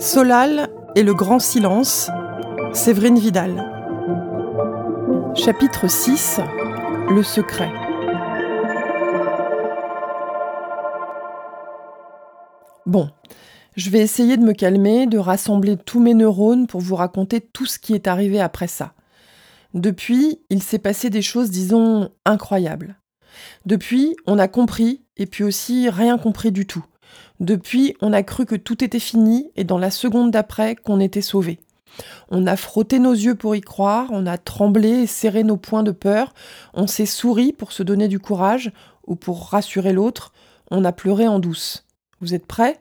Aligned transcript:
Solal 0.00 0.70
et 0.96 1.02
le 1.02 1.12
grand 1.12 1.38
silence, 1.38 2.08
Séverine 2.72 3.18
Vidal. 3.18 3.70
Chapitre 5.34 5.88
6 5.88 6.40
Le 7.10 7.22
secret. 7.22 7.70
Bon, 12.86 13.10
je 13.76 13.90
vais 13.90 13.98
essayer 14.00 14.38
de 14.38 14.42
me 14.42 14.54
calmer, 14.54 15.06
de 15.06 15.18
rassembler 15.18 15.76
tous 15.76 16.00
mes 16.00 16.14
neurones 16.14 16.66
pour 16.66 16.80
vous 16.80 16.96
raconter 16.96 17.42
tout 17.42 17.66
ce 17.66 17.78
qui 17.78 17.92
est 17.92 18.08
arrivé 18.08 18.40
après 18.40 18.68
ça. 18.68 18.94
Depuis, 19.74 20.40
il 20.48 20.62
s'est 20.62 20.78
passé 20.78 21.10
des 21.10 21.20
choses, 21.20 21.50
disons, 21.50 22.08
incroyables. 22.24 22.98
Depuis, 23.66 24.16
on 24.26 24.38
a 24.38 24.48
compris, 24.48 25.04
et 25.18 25.26
puis 25.26 25.44
aussi 25.44 25.90
rien 25.90 26.16
compris 26.16 26.52
du 26.52 26.66
tout. 26.66 26.86
Depuis, 27.40 27.96
on 28.02 28.12
a 28.12 28.22
cru 28.22 28.44
que 28.44 28.54
tout 28.54 28.84
était 28.84 28.98
fini, 28.98 29.50
et 29.56 29.64
dans 29.64 29.78
la 29.78 29.90
seconde 29.90 30.30
d'après, 30.30 30.76
qu'on 30.76 31.00
était 31.00 31.22
sauvé. 31.22 31.58
On 32.30 32.46
a 32.46 32.56
frotté 32.56 32.98
nos 32.98 33.12
yeux 33.12 33.34
pour 33.34 33.56
y 33.56 33.62
croire, 33.62 34.08
on 34.10 34.26
a 34.26 34.38
tremblé 34.38 34.90
et 34.90 35.06
serré 35.06 35.42
nos 35.42 35.56
poings 35.56 35.82
de 35.82 35.90
peur, 35.90 36.34
on 36.74 36.86
s'est 36.86 37.06
souri 37.06 37.52
pour 37.52 37.72
se 37.72 37.82
donner 37.82 38.08
du 38.08 38.18
courage, 38.18 38.72
ou 39.06 39.16
pour 39.16 39.48
rassurer 39.48 39.92
l'autre, 39.92 40.32
on 40.70 40.84
a 40.84 40.92
pleuré 40.92 41.26
en 41.26 41.38
douce. 41.38 41.86
Vous 42.20 42.34
êtes 42.34 42.46
prêts? 42.46 42.78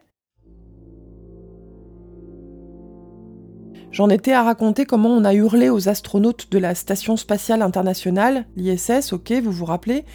J'en 3.91 4.09
étais 4.09 4.33
à 4.33 4.43
raconter 4.43 4.85
comment 4.85 5.09
on 5.09 5.25
a 5.25 5.33
hurlé 5.33 5.69
aux 5.69 5.89
astronautes 5.89 6.51
de 6.51 6.59
la 6.59 6.75
Station 6.75 7.17
spatiale 7.17 7.63
internationale, 7.63 8.45
l'ISS, 8.55 9.13
ok, 9.13 9.31
vous 9.41 9.51
vous 9.51 9.65
rappelez, 9.65 10.05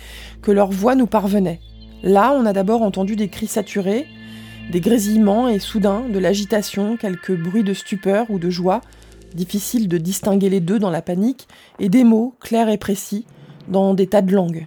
que 0.43 0.53
leur 0.53 0.71
voix 0.71 0.95
nous 0.95 1.09
parvenait. 1.09 1.61
Là, 2.03 2.33
on 2.39 2.47
a 2.47 2.53
d'abord 2.53 2.83
entendu 2.83 3.17
des 3.17 3.29
cris 3.29 3.49
saturés, 3.49 4.07
des 4.71 4.81
grésillements 4.81 5.49
et 5.49 5.59
soudain 5.59 6.03
de 6.09 6.19
l'agitation, 6.19 6.97
quelques 6.97 7.37
bruits 7.37 7.65
de 7.65 7.75
stupeur 7.75 8.31
ou 8.31 8.39
de 8.39 8.51
joie, 8.51 8.81
difficile 9.35 9.89
de 9.89 9.99
distinguer 9.99 10.49
les 10.49 10.61
deux 10.61 10.79
dans 10.79 10.91
la 10.91 11.03
panique, 11.03 11.49
et 11.79 11.89
des 11.89 12.05
mots 12.05 12.35
clairs 12.41 12.69
et 12.69 12.79
précis 12.79 13.27
dans 13.69 13.95
des 13.95 14.07
tas 14.07 14.23
de 14.23 14.33
langues. 14.33 14.67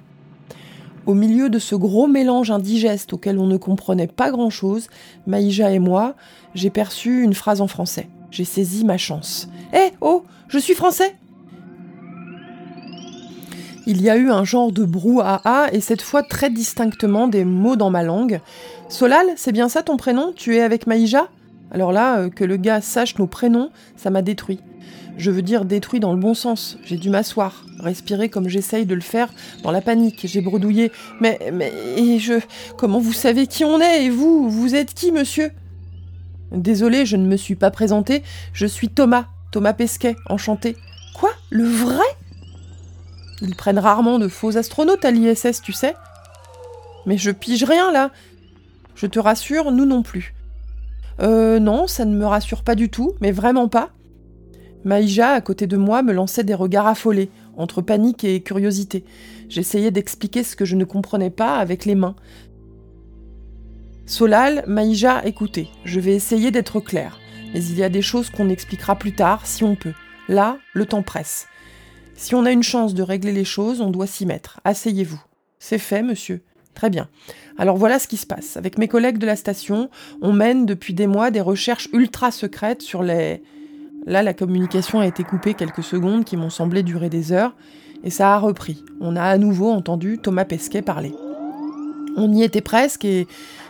Au 1.05 1.13
milieu 1.13 1.49
de 1.49 1.59
ce 1.59 1.75
gros 1.75 2.07
mélange 2.07 2.51
indigeste 2.51 3.13
auquel 3.13 3.39
on 3.39 3.47
ne 3.47 3.57
comprenait 3.57 4.07
pas 4.07 4.29
grand-chose, 4.29 4.87
Maïja 5.25 5.71
et 5.71 5.79
moi, 5.79 6.15
j'ai 6.53 6.69
perçu 6.69 7.23
une 7.23 7.33
phrase 7.33 7.61
en 7.61 7.67
français. 7.67 8.09
J'ai 8.29 8.43
saisi 8.43 8.83
ma 8.83 8.97
chance. 8.97 9.47
Eh 9.73 9.93
oh, 10.01 10.23
je 10.49 10.57
suis 10.57 10.73
français 10.73 11.15
Il 13.89 14.01
y 14.01 14.09
a 14.09 14.17
eu 14.17 14.29
un 14.31 14.43
genre 14.43 14.73
de 14.73 14.83
brouhaha 14.83 15.69
et 15.71 15.79
cette 15.79 16.01
fois 16.01 16.21
très 16.21 16.49
distinctement 16.49 17.29
des 17.29 17.45
mots 17.45 17.77
dans 17.77 17.89
ma 17.89 18.03
langue. 18.03 18.41
Solal, 18.89 19.27
c'est 19.37 19.53
bien 19.53 19.69
ça 19.69 19.81
ton 19.81 19.95
prénom? 19.95 20.33
Tu 20.35 20.57
es 20.57 20.61
avec 20.61 20.87
Maïja? 20.87 21.29
Alors 21.71 21.93
là, 21.93 22.19
euh, 22.19 22.29
que 22.29 22.43
le 22.43 22.57
gars 22.57 22.81
sache 22.81 23.17
nos 23.17 23.27
prénoms, 23.27 23.69
ça 23.95 24.09
m'a 24.09 24.21
détruit. 24.21 24.59
Je 25.17 25.31
veux 25.31 25.41
dire 25.41 25.63
détruit 25.63 26.01
dans 26.01 26.11
le 26.11 26.19
bon 26.19 26.33
sens. 26.33 26.77
J'ai 26.83 26.97
dû 26.97 27.09
m'asseoir, 27.09 27.63
respirer 27.79 28.27
comme 28.27 28.49
j'essaye 28.49 28.85
de 28.85 28.93
le 28.93 28.99
faire 28.99 29.29
dans 29.63 29.71
la 29.71 29.79
panique. 29.79 30.19
J'ai 30.25 30.41
bredouillé. 30.41 30.91
Mais, 31.21 31.39
mais, 31.53 31.71
et 31.95 32.19
je. 32.19 32.33
Comment 32.77 32.99
vous 32.99 33.13
savez 33.13 33.47
qui 33.47 33.63
on 33.63 33.79
est? 33.79 34.03
Et 34.03 34.09
vous 34.09 34.49
Vous 34.49 34.75
êtes 34.75 34.93
qui, 34.93 35.13
monsieur? 35.13 35.51
Désolé, 36.51 37.05
je 37.05 37.15
ne 37.15 37.25
me 37.25 37.37
suis 37.37 37.55
pas 37.55 37.71
présenté. 37.71 38.21
Je 38.51 38.65
suis 38.65 38.89
Thomas, 38.89 39.27
Thomas 39.53 39.73
Pesquet, 39.73 40.17
enchanté. 40.29 40.75
Quoi? 41.17 41.31
Le 41.51 41.63
vrai? 41.63 42.03
Ils 43.41 43.55
prennent 43.55 43.79
rarement 43.79 44.19
de 44.19 44.27
faux 44.27 44.57
astronautes 44.57 45.05
à 45.05 45.11
l'ISS, 45.11 45.61
tu 45.61 45.73
sais. 45.73 45.95
Mais 47.05 47.17
je 47.17 47.31
pige 47.31 47.63
rien 47.63 47.91
là. 47.91 48.11
Je 48.95 49.05
te 49.05 49.19
rassure, 49.19 49.71
nous 49.71 49.85
non 49.85 50.01
plus. 50.01 50.33
Euh 51.21 51.59
non, 51.59 51.87
ça 51.87 52.05
ne 52.05 52.15
me 52.15 52.25
rassure 52.25 52.63
pas 52.63 52.75
du 52.75 52.89
tout, 52.89 53.13
mais 53.21 53.31
vraiment 53.31 53.67
pas. 53.67 53.91
Maïja, 54.83 55.31
à 55.31 55.41
côté 55.41 55.67
de 55.67 55.77
moi, 55.77 56.01
me 56.01 56.13
lançait 56.13 56.43
des 56.43 56.53
regards 56.53 56.87
affolés, 56.87 57.29
entre 57.57 57.81
panique 57.81 58.23
et 58.23 58.41
curiosité. 58.41 59.03
J'essayais 59.49 59.91
d'expliquer 59.91 60.43
ce 60.43 60.55
que 60.55 60.65
je 60.65 60.75
ne 60.75 60.85
comprenais 60.85 61.29
pas 61.29 61.57
avec 61.57 61.85
les 61.85 61.95
mains. 61.95 62.15
Solal, 64.05 64.63
Maïja, 64.67 65.25
écoutez, 65.25 65.67
je 65.83 65.99
vais 65.99 66.13
essayer 66.13 66.51
d'être 66.51 66.79
clair, 66.79 67.19
mais 67.53 67.63
il 67.63 67.77
y 67.77 67.83
a 67.83 67.89
des 67.89 68.01
choses 68.01 68.29
qu'on 68.29 68.49
expliquera 68.49 68.95
plus 68.95 69.13
tard 69.13 69.45
si 69.45 69.63
on 69.63 69.75
peut. 69.75 69.93
Là, 70.29 70.57
le 70.73 70.85
temps 70.85 71.03
presse. 71.03 71.47
Si 72.17 72.33
on 72.33 72.45
a 72.45 72.51
une 72.51 72.63
chance 72.63 72.95
de 72.95 73.03
régler 73.03 73.31
les 73.31 73.45
choses, 73.45 73.79
on 73.79 73.91
doit 73.91 74.07
s'y 74.07 74.25
mettre. 74.25 74.59
Asseyez-vous. 74.63 75.21
C'est 75.59 75.77
fait, 75.77 76.01
monsieur. 76.01 76.41
Très 76.73 76.89
bien. 76.89 77.07
Alors 77.59 77.77
voilà 77.77 77.99
ce 77.99 78.07
qui 78.07 78.17
se 78.17 78.25
passe. 78.25 78.57
Avec 78.57 78.79
mes 78.79 78.87
collègues 78.87 79.19
de 79.19 79.27
la 79.27 79.35
station, 79.35 79.91
on 80.23 80.33
mène 80.33 80.65
depuis 80.65 80.95
des 80.95 81.05
mois 81.05 81.29
des 81.29 81.41
recherches 81.41 81.89
ultra 81.93 82.31
secrètes 82.31 82.81
sur 82.81 83.03
les... 83.03 83.43
Là, 84.07 84.23
la 84.23 84.33
communication 84.33 84.99
a 84.99 85.05
été 85.05 85.23
coupée 85.23 85.53
quelques 85.53 85.83
secondes 85.83 86.25
qui 86.25 86.37
m'ont 86.37 86.49
semblé 86.49 86.81
durer 86.81 87.09
des 87.09 87.31
heures, 87.33 87.55
et 88.03 88.09
ça 88.09 88.33
a 88.33 88.39
repris. 88.39 88.83
On 88.99 89.15
a 89.15 89.23
à 89.23 89.37
nouveau 89.37 89.69
entendu 89.69 90.17
Thomas 90.17 90.45
Pesquet 90.45 90.81
parler. 90.81 91.13
On 92.15 92.33
y 92.33 92.41
était 92.41 92.61
presque 92.61 93.05
et 93.05 93.27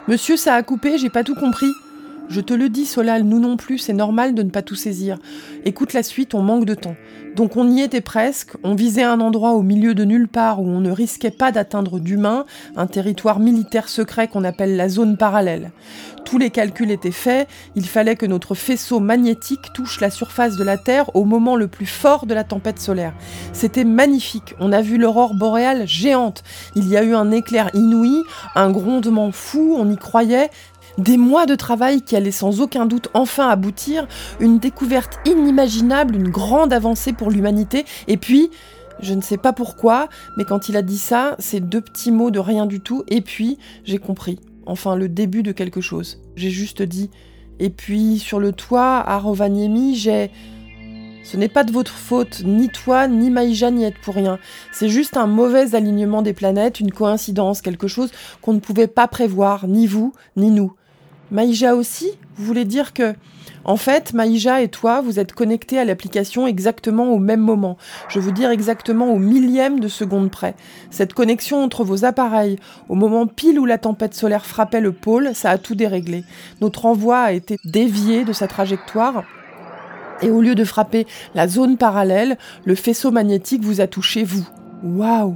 Monsieur, 0.07 0.37
ça 0.37 0.55
a 0.55 0.63
coupé, 0.63 0.97
j'ai 0.97 1.09
pas 1.09 1.25
tout 1.25 1.35
compris. 1.35 1.71
Je 2.29 2.41
te 2.41 2.53
le 2.53 2.67
dis, 2.67 2.85
Solal, 2.85 3.23
nous 3.23 3.39
non 3.39 3.55
plus, 3.55 3.77
c'est 3.77 3.93
normal 3.93 4.35
de 4.35 4.43
ne 4.43 4.49
pas 4.49 4.61
tout 4.61 4.75
saisir. 4.75 5.17
Écoute 5.63 5.93
la 5.93 6.03
suite, 6.03 6.33
on 6.33 6.41
manque 6.41 6.65
de 6.65 6.73
temps. 6.73 6.95
Donc 7.37 7.55
on 7.55 7.69
y 7.69 7.81
était 7.81 8.01
presque, 8.01 8.55
on 8.63 8.73
visait 8.73 9.03
un 9.03 9.19
endroit 9.21 9.51
au 9.51 9.61
milieu 9.61 9.93
de 9.93 10.03
nulle 10.03 10.27
part 10.27 10.59
où 10.59 10.67
on 10.67 10.79
ne 10.79 10.89
risquait 10.89 11.29
pas 11.29 11.51
d'atteindre 11.51 11.99
d'humains, 11.99 12.45
un 12.75 12.87
territoire 12.87 13.39
militaire 13.39 13.89
secret 13.89 14.27
qu'on 14.27 14.43
appelle 14.43 14.75
la 14.75 14.89
zone 14.89 15.17
parallèle. 15.17 15.71
Tous 16.25 16.39
les 16.39 16.49
calculs 16.49 16.89
étaient 16.89 17.11
faits, 17.11 17.47
il 17.75 17.85
fallait 17.85 18.15
que 18.15 18.25
notre 18.25 18.55
faisceau 18.55 18.99
magnétique 18.99 19.71
touche 19.75 20.01
la 20.01 20.09
surface 20.09 20.57
de 20.57 20.63
la 20.63 20.77
Terre 20.77 21.15
au 21.15 21.25
moment 21.25 21.55
le 21.55 21.67
plus 21.67 21.85
fort 21.85 22.25
de 22.25 22.33
la 22.33 22.43
tempête 22.43 22.79
solaire. 22.79 23.13
C'était 23.53 23.85
magnifique, 23.85 24.55
on 24.59 24.71
a 24.71 24.81
vu 24.81 24.97
l'aurore 24.97 25.35
boréale 25.35 25.87
géante, 25.87 26.43
il 26.75 26.89
y 26.89 26.97
a 26.97 27.03
eu 27.03 27.13
un 27.13 27.29
éclair 27.29 27.69
inouï, 27.75 28.23
un 28.55 28.71
grondement 28.71 29.31
fou, 29.31 29.75
on 29.77 29.89
y 29.91 29.95
croyait, 29.95 30.49
des 30.97 31.17
mois 31.17 31.45
de 31.45 31.55
travail 31.55 32.01
qui 32.01 32.15
allaient 32.15 32.31
sans 32.31 32.61
aucun 32.61 32.85
doute 32.85 33.09
enfin 33.13 33.49
aboutir, 33.49 34.07
une 34.39 34.59
découverte 34.59 35.19
inimaginable, 35.25 36.15
une 36.15 36.29
grande 36.29 36.73
avancée 36.73 37.13
pour 37.13 37.29
l'humanité, 37.29 37.85
et 38.07 38.17
puis, 38.17 38.49
je 38.99 39.13
ne 39.13 39.21
sais 39.21 39.37
pas 39.37 39.53
pourquoi, 39.53 40.09
mais 40.37 40.45
quand 40.45 40.69
il 40.69 40.77
a 40.77 40.81
dit 40.81 40.97
ça, 40.97 41.35
ces 41.39 41.59
deux 41.59 41.81
petits 41.81 42.11
mots 42.11 42.31
de 42.31 42.39
rien 42.39 42.65
du 42.65 42.79
tout, 42.79 43.03
et 43.07 43.21
puis, 43.21 43.57
j'ai 43.83 43.99
compris. 43.99 44.39
Enfin, 44.65 44.95
le 44.95 45.07
début 45.07 45.43
de 45.43 45.51
quelque 45.51 45.81
chose. 45.81 46.19
J'ai 46.35 46.49
juste 46.49 46.81
dit. 46.81 47.09
Et 47.59 47.69
puis, 47.69 48.19
sur 48.19 48.39
le 48.39 48.51
toit, 48.51 48.97
à 48.97 49.17
Rovaniemi, 49.17 49.95
j'ai... 49.95 50.31
Ce 51.23 51.35
n'est 51.35 51.49
pas 51.49 51.65
de 51.65 51.73
votre 51.73 51.91
faute, 51.91 52.43
ni 52.45 52.69
toi, 52.69 53.07
ni 53.07 53.29
Maïja 53.29 53.69
n'y 53.69 53.83
êtes 53.83 53.99
pour 54.01 54.15
rien. 54.15 54.39
C'est 54.71 54.87
juste 54.87 55.17
un 55.17 55.27
mauvais 55.27 55.75
alignement 55.75 56.21
des 56.21 56.33
planètes, 56.33 56.79
une 56.79 56.91
coïncidence, 56.91 57.61
quelque 57.61 57.87
chose 57.87 58.11
qu'on 58.41 58.53
ne 58.53 58.59
pouvait 58.59 58.87
pas 58.87 59.09
prévoir, 59.09 59.67
ni 59.67 59.87
vous, 59.87 60.13
ni 60.37 60.51
nous. 60.51 60.71
Maïja 61.31 61.75
aussi 61.75 62.11
Vous 62.37 62.45
voulez 62.45 62.65
dire 62.65 62.93
que... 62.93 63.15
En 63.67 63.75
fait, 63.75 64.13
Maïja 64.13 64.61
et 64.61 64.69
toi, 64.69 65.01
vous 65.01 65.19
êtes 65.19 65.33
connectés 65.33 65.77
à 65.77 65.83
l'application 65.83 66.47
exactement 66.47 67.11
au 67.11 67.19
même 67.19 67.41
moment. 67.41 67.77
Je 68.07 68.19
veux 68.19 68.31
dire 68.31 68.49
exactement 68.49 69.11
au 69.11 69.17
millième 69.17 69.81
de 69.81 69.89
seconde 69.89 70.31
près. 70.31 70.55
Cette 70.89 71.13
connexion 71.13 71.61
entre 71.61 71.83
vos 71.83 72.05
appareils, 72.05 72.59
au 72.87 72.95
moment 72.95 73.27
pile 73.27 73.59
où 73.59 73.65
la 73.65 73.77
tempête 73.77 74.13
solaire 74.13 74.45
frappait 74.45 74.79
le 74.79 74.93
pôle, 74.93 75.31
ça 75.33 75.49
a 75.49 75.57
tout 75.57 75.75
déréglé. 75.75 76.23
Notre 76.61 76.85
envoi 76.85 77.19
a 77.19 77.33
été 77.33 77.59
dévié 77.65 78.23
de 78.23 78.31
sa 78.31 78.47
trajectoire. 78.47 79.25
Et 80.21 80.29
au 80.29 80.41
lieu 80.41 80.55
de 80.55 80.63
frapper 80.63 81.05
la 81.35 81.49
zone 81.49 81.75
parallèle, 81.75 82.37
le 82.63 82.75
faisceau 82.75 83.11
magnétique 83.11 83.63
vous 83.63 83.81
a 83.81 83.87
touché, 83.87 84.23
vous. 84.23 84.47
Waouh 84.81 85.35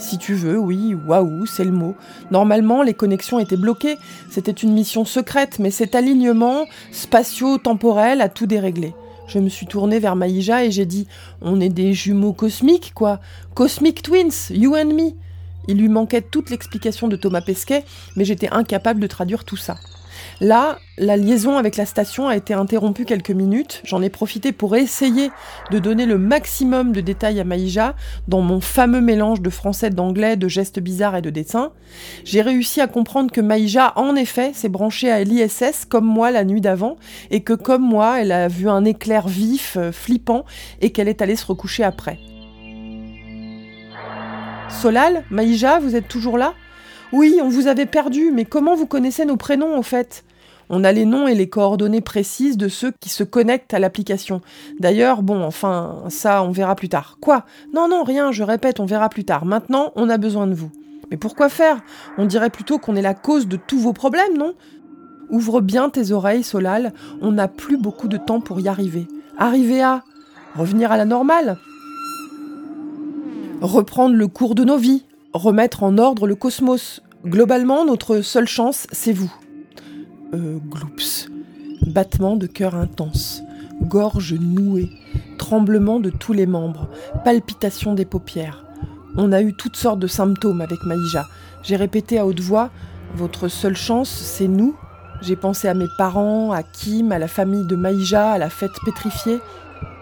si 0.00 0.18
tu 0.18 0.34
veux, 0.34 0.58
oui, 0.58 0.94
waouh, 1.06 1.46
c'est 1.46 1.64
le 1.64 1.72
mot. 1.72 1.94
Normalement, 2.30 2.82
les 2.82 2.94
connexions 2.94 3.38
étaient 3.38 3.56
bloquées. 3.56 3.98
C'était 4.30 4.50
une 4.50 4.72
mission 4.72 5.04
secrète, 5.04 5.58
mais 5.58 5.70
cet 5.70 5.94
alignement 5.94 6.64
spatio-temporel 6.92 8.20
a 8.20 8.28
tout 8.28 8.46
déréglé. 8.46 8.94
Je 9.28 9.38
me 9.38 9.48
suis 9.48 9.66
tournée 9.66 10.00
vers 10.00 10.16
Maïja 10.16 10.64
et 10.64 10.70
j'ai 10.70 10.86
dit 10.86 11.06
On 11.40 11.60
est 11.60 11.68
des 11.68 11.92
jumeaux 11.92 12.32
cosmiques, 12.32 12.92
quoi. 12.94 13.20
Cosmic 13.54 14.02
Twins, 14.02 14.50
you 14.50 14.74
and 14.74 14.86
me. 14.86 15.12
Il 15.68 15.76
lui 15.76 15.88
manquait 15.88 16.22
toute 16.22 16.50
l'explication 16.50 17.06
de 17.06 17.16
Thomas 17.16 17.42
Pesquet, 17.42 17.84
mais 18.16 18.24
j'étais 18.24 18.48
incapable 18.48 19.00
de 19.00 19.06
traduire 19.06 19.44
tout 19.44 19.56
ça. 19.56 19.76
Là, 20.42 20.78
la 20.96 21.18
liaison 21.18 21.58
avec 21.58 21.76
la 21.76 21.84
station 21.84 22.26
a 22.26 22.34
été 22.34 22.54
interrompue 22.54 23.04
quelques 23.04 23.30
minutes. 23.30 23.82
J'en 23.84 24.00
ai 24.00 24.08
profité 24.08 24.52
pour 24.52 24.74
essayer 24.74 25.30
de 25.70 25.78
donner 25.78 26.06
le 26.06 26.16
maximum 26.16 26.92
de 26.92 27.02
détails 27.02 27.40
à 27.40 27.44
Maïja 27.44 27.94
dans 28.26 28.40
mon 28.40 28.62
fameux 28.62 29.02
mélange 29.02 29.42
de 29.42 29.50
français, 29.50 29.90
d'anglais, 29.90 30.36
de 30.36 30.48
gestes 30.48 30.80
bizarres 30.80 31.16
et 31.16 31.20
de 31.20 31.28
dessins. 31.28 31.72
J'ai 32.24 32.40
réussi 32.40 32.80
à 32.80 32.86
comprendre 32.86 33.30
que 33.30 33.42
Maïja, 33.42 33.92
en 33.96 34.16
effet, 34.16 34.52
s'est 34.54 34.70
branchée 34.70 35.10
à 35.10 35.22
l'ISS 35.24 35.84
comme 35.86 36.06
moi 36.06 36.30
la 36.30 36.44
nuit 36.44 36.62
d'avant 36.62 36.96
et 37.30 37.42
que 37.42 37.52
comme 37.52 37.82
moi, 37.82 38.22
elle 38.22 38.32
a 38.32 38.48
vu 38.48 38.66
un 38.70 38.86
éclair 38.86 39.28
vif, 39.28 39.76
euh, 39.76 39.92
flippant 39.92 40.46
et 40.80 40.90
qu'elle 40.90 41.08
est 41.08 41.20
allée 41.20 41.36
se 41.36 41.44
recoucher 41.44 41.84
après. 41.84 42.18
Solal, 44.70 45.24
Maïja, 45.28 45.80
vous 45.80 45.96
êtes 45.96 46.08
toujours 46.08 46.38
là? 46.38 46.54
Oui, 47.12 47.40
on 47.42 47.50
vous 47.50 47.66
avait 47.66 47.86
perdu, 47.86 48.30
mais 48.32 48.46
comment 48.46 48.74
vous 48.74 48.86
connaissez 48.86 49.26
nos 49.26 49.36
prénoms 49.36 49.76
au 49.76 49.82
fait? 49.82 50.24
On 50.72 50.84
a 50.84 50.92
les 50.92 51.04
noms 51.04 51.26
et 51.26 51.34
les 51.34 51.48
coordonnées 51.48 52.00
précises 52.00 52.56
de 52.56 52.68
ceux 52.68 52.92
qui 53.00 53.08
se 53.08 53.24
connectent 53.24 53.74
à 53.74 53.80
l'application. 53.80 54.40
D'ailleurs, 54.78 55.22
bon, 55.22 55.42
enfin, 55.42 56.04
ça, 56.08 56.44
on 56.44 56.52
verra 56.52 56.76
plus 56.76 56.88
tard. 56.88 57.18
Quoi? 57.20 57.44
Non, 57.74 57.88
non, 57.88 58.04
rien, 58.04 58.30
je 58.30 58.44
répète, 58.44 58.78
on 58.78 58.86
verra 58.86 59.08
plus 59.08 59.24
tard. 59.24 59.44
Maintenant, 59.44 59.92
on 59.96 60.08
a 60.08 60.16
besoin 60.16 60.46
de 60.46 60.54
vous. 60.54 60.70
Mais 61.10 61.16
pourquoi 61.16 61.48
faire? 61.48 61.80
On 62.18 62.24
dirait 62.24 62.50
plutôt 62.50 62.78
qu'on 62.78 62.94
est 62.94 63.02
la 63.02 63.14
cause 63.14 63.48
de 63.48 63.56
tous 63.56 63.80
vos 63.80 63.92
problèmes, 63.92 64.38
non? 64.38 64.54
Ouvre 65.28 65.60
bien 65.60 65.90
tes 65.90 66.12
oreilles, 66.12 66.44
Solal, 66.44 66.92
on 67.20 67.32
n'a 67.32 67.48
plus 67.48 67.76
beaucoup 67.76 68.06
de 68.06 68.16
temps 68.16 68.40
pour 68.40 68.60
y 68.60 68.68
arriver. 68.68 69.08
Arriver 69.38 69.82
à 69.82 70.04
revenir 70.54 70.92
à 70.92 70.96
la 70.96 71.04
normale 71.04 71.58
Reprendre 73.60 74.14
le 74.14 74.26
cours 74.26 74.54
de 74.54 74.64
nos 74.64 74.78
vies, 74.78 75.04
remettre 75.34 75.82
en 75.82 75.98
ordre 75.98 76.26
le 76.26 76.34
cosmos. 76.34 77.02
Globalement, 77.26 77.84
notre 77.84 78.22
seule 78.22 78.48
chance, 78.48 78.86
c'est 78.90 79.12
vous. 79.12 79.30
Euh, 80.32 80.58
gloops. 80.64 81.28
Battement 81.86 82.36
de 82.36 82.46
cœur 82.46 82.76
intense, 82.76 83.42
gorge 83.82 84.34
nouée, 84.34 84.88
tremblement 85.38 85.98
de 85.98 86.10
tous 86.10 86.32
les 86.32 86.46
membres, 86.46 86.88
palpitation 87.24 87.94
des 87.94 88.04
paupières. 88.04 88.64
On 89.16 89.32
a 89.32 89.42
eu 89.42 89.54
toutes 89.54 89.74
sortes 89.74 89.98
de 89.98 90.06
symptômes 90.06 90.60
avec 90.60 90.84
Maïja. 90.84 91.26
J'ai 91.64 91.74
répété 91.74 92.16
à 92.18 92.26
haute 92.26 92.38
voix 92.38 92.70
Votre 93.16 93.48
seule 93.48 93.76
chance, 93.76 94.08
c'est 94.08 94.46
nous. 94.46 94.76
J'ai 95.20 95.34
pensé 95.34 95.66
à 95.66 95.74
mes 95.74 95.88
parents, 95.98 96.52
à 96.52 96.62
Kim, 96.62 97.10
à 97.10 97.18
la 97.18 97.26
famille 97.26 97.66
de 97.66 97.74
Maïja, 97.74 98.30
à 98.30 98.38
la 98.38 98.50
fête 98.50 98.70
pétrifiée. 98.84 99.40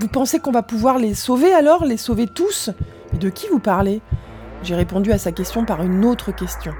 Vous 0.00 0.08
pensez 0.08 0.40
qu'on 0.40 0.52
va 0.52 0.62
pouvoir 0.62 0.98
les 0.98 1.14
sauver 1.14 1.54
alors 1.54 1.86
Les 1.86 1.96
sauver 1.96 2.26
tous? 2.26 2.68
Et 3.14 3.16
de 3.16 3.30
qui 3.30 3.46
vous 3.48 3.60
parlez? 3.60 4.02
J'ai 4.62 4.74
répondu 4.74 5.10
à 5.10 5.18
sa 5.18 5.32
question 5.32 5.64
par 5.64 5.82
une 5.82 6.04
autre 6.04 6.32
question. 6.32 6.74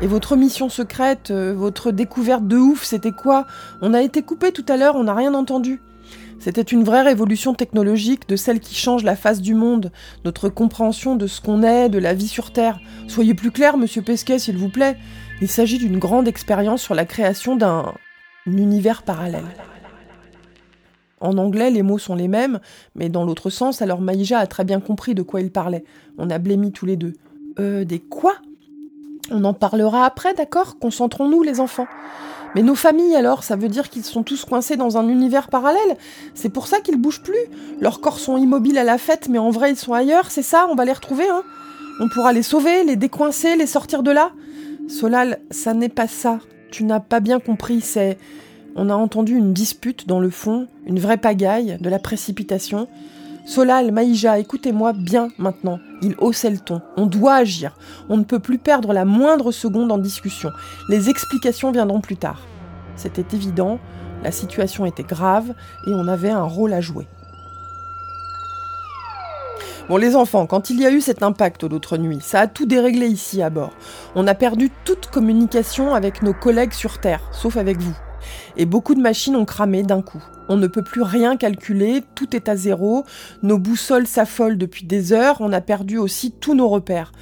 Et 0.00 0.06
votre 0.06 0.36
mission 0.36 0.68
secrète, 0.68 1.32
euh, 1.32 1.52
votre 1.52 1.90
découverte 1.90 2.46
de 2.46 2.56
ouf, 2.56 2.84
c'était 2.84 3.10
quoi? 3.10 3.46
On 3.82 3.94
a 3.94 4.02
été 4.02 4.22
coupé 4.22 4.52
tout 4.52 4.64
à 4.68 4.76
l'heure, 4.76 4.94
on 4.94 5.04
n'a 5.04 5.14
rien 5.14 5.34
entendu. 5.34 5.80
C'était 6.38 6.62
une 6.62 6.84
vraie 6.84 7.02
révolution 7.02 7.52
technologique, 7.52 8.28
de 8.28 8.36
celle 8.36 8.60
qui 8.60 8.76
change 8.76 9.02
la 9.02 9.16
face 9.16 9.40
du 9.40 9.54
monde, 9.54 9.90
notre 10.24 10.48
compréhension 10.48 11.16
de 11.16 11.26
ce 11.26 11.40
qu'on 11.40 11.64
est, 11.64 11.88
de 11.88 11.98
la 11.98 12.14
vie 12.14 12.28
sur 12.28 12.52
Terre. 12.52 12.78
Soyez 13.08 13.34
plus 13.34 13.50
clair, 13.50 13.76
monsieur 13.76 14.02
Pesquet, 14.02 14.38
s'il 14.38 14.56
vous 14.56 14.68
plaît. 14.68 14.96
Il 15.40 15.48
s'agit 15.48 15.78
d'une 15.78 15.98
grande 15.98 16.28
expérience 16.28 16.80
sur 16.80 16.94
la 16.94 17.04
création 17.04 17.56
d'un 17.56 17.92
univers 18.46 19.02
parallèle. 19.02 19.44
En 21.20 21.38
anglais, 21.38 21.70
les 21.70 21.82
mots 21.82 21.98
sont 21.98 22.14
les 22.14 22.28
mêmes, 22.28 22.60
mais 22.94 23.08
dans 23.08 23.24
l'autre 23.24 23.50
sens, 23.50 23.82
alors 23.82 24.00
Maïja 24.00 24.38
a 24.38 24.46
très 24.46 24.64
bien 24.64 24.78
compris 24.78 25.16
de 25.16 25.22
quoi 25.22 25.40
il 25.40 25.50
parlait. 25.50 25.84
On 26.18 26.30
a 26.30 26.38
blémi 26.38 26.70
tous 26.70 26.86
les 26.86 26.96
deux. 26.96 27.14
Euh, 27.58 27.84
des 27.84 27.98
quoi? 27.98 28.36
On 29.30 29.44
en 29.44 29.54
parlera 29.54 30.04
après, 30.04 30.34
d'accord? 30.34 30.78
Concentrons-nous, 30.78 31.42
les 31.42 31.60
enfants. 31.60 31.86
Mais 32.54 32.62
nos 32.62 32.74
familles 32.74 33.14
alors, 33.14 33.44
ça 33.44 33.56
veut 33.56 33.68
dire 33.68 33.90
qu'ils 33.90 34.04
sont 34.04 34.22
tous 34.22 34.44
coincés 34.44 34.76
dans 34.76 34.96
un 34.96 35.06
univers 35.08 35.48
parallèle 35.48 35.96
C'est 36.34 36.48
pour 36.48 36.66
ça 36.66 36.80
qu'ils 36.80 36.96
bougent 36.96 37.22
plus 37.22 37.34
Leurs 37.80 38.00
corps 38.00 38.18
sont 38.18 38.38
immobiles 38.38 38.78
à 38.78 38.84
la 38.84 38.96
fête, 38.96 39.28
mais 39.28 39.38
en 39.38 39.50
vrai 39.50 39.72
ils 39.72 39.76
sont 39.76 39.92
ailleurs, 39.92 40.30
c'est 40.30 40.42
ça 40.42 40.66
On 40.70 40.74
va 40.74 40.86
les 40.86 40.92
retrouver, 40.92 41.28
hein? 41.28 41.42
On 42.00 42.08
pourra 42.08 42.32
les 42.32 42.42
sauver, 42.42 42.84
les 42.84 42.96
décoincer, 42.96 43.56
les 43.56 43.66
sortir 43.66 44.02
de 44.02 44.10
là 44.10 44.32
Solal, 44.88 45.40
ça 45.50 45.74
n'est 45.74 45.90
pas 45.90 46.08
ça. 46.08 46.38
Tu 46.70 46.84
n'as 46.84 47.00
pas 47.00 47.20
bien 47.20 47.40
compris, 47.40 47.80
c'est... 47.82 48.16
On 48.76 48.88
a 48.88 48.94
entendu 48.94 49.36
une 49.36 49.52
dispute 49.52 50.06
dans 50.06 50.20
le 50.20 50.30
fond, 50.30 50.68
une 50.86 51.00
vraie 51.00 51.16
pagaille, 51.16 51.76
de 51.80 51.90
la 51.90 51.98
précipitation. 51.98 52.86
Solal, 53.48 53.92
Maïja, 53.92 54.38
écoutez-moi 54.38 54.92
bien 54.92 55.30
maintenant. 55.38 55.80
Il 56.02 56.14
haussait 56.18 56.50
le 56.50 56.58
ton. 56.58 56.82
On 56.98 57.06
doit 57.06 57.36
agir. 57.36 57.78
On 58.10 58.18
ne 58.18 58.24
peut 58.24 58.40
plus 58.40 58.58
perdre 58.58 58.92
la 58.92 59.06
moindre 59.06 59.52
seconde 59.52 59.90
en 59.90 59.96
discussion. 59.96 60.50
Les 60.90 61.08
explications 61.08 61.72
viendront 61.72 62.02
plus 62.02 62.18
tard. 62.18 62.42
C'était 62.94 63.34
évident, 63.34 63.78
la 64.22 64.32
situation 64.32 64.84
était 64.84 65.02
grave 65.02 65.54
et 65.86 65.94
on 65.94 66.08
avait 66.08 66.28
un 66.28 66.42
rôle 66.42 66.74
à 66.74 66.82
jouer. 66.82 67.08
Bon, 69.88 69.96
les 69.96 70.14
enfants, 70.14 70.44
quand 70.44 70.68
il 70.68 70.78
y 70.78 70.84
a 70.84 70.90
eu 70.90 71.00
cet 71.00 71.22
impact 71.22 71.64
l'autre 71.64 71.96
nuit, 71.96 72.18
ça 72.20 72.40
a 72.40 72.46
tout 72.48 72.66
déréglé 72.66 73.06
ici 73.06 73.40
à 73.40 73.48
bord. 73.48 73.72
On 74.14 74.26
a 74.26 74.34
perdu 74.34 74.70
toute 74.84 75.06
communication 75.06 75.94
avec 75.94 76.20
nos 76.20 76.34
collègues 76.34 76.74
sur 76.74 77.00
Terre, 77.00 77.22
sauf 77.32 77.56
avec 77.56 77.78
vous. 77.78 77.96
Et 78.56 78.66
beaucoup 78.66 78.94
de 78.94 79.00
machines 79.00 79.36
ont 79.36 79.44
cramé 79.44 79.82
d'un 79.82 80.02
coup. 80.02 80.22
On 80.48 80.56
ne 80.56 80.66
peut 80.66 80.82
plus 80.82 81.02
rien 81.02 81.36
calculer, 81.36 82.02
tout 82.14 82.34
est 82.34 82.48
à 82.48 82.56
zéro, 82.56 83.04
nos 83.42 83.58
boussoles 83.58 84.06
s'affolent 84.06 84.56
depuis 84.56 84.86
des 84.86 85.12
heures, 85.12 85.36
on 85.40 85.52
a 85.52 85.60
perdu 85.60 85.98
aussi 85.98 86.32
tous 86.32 86.54
nos 86.54 86.68
repères. 86.68 87.12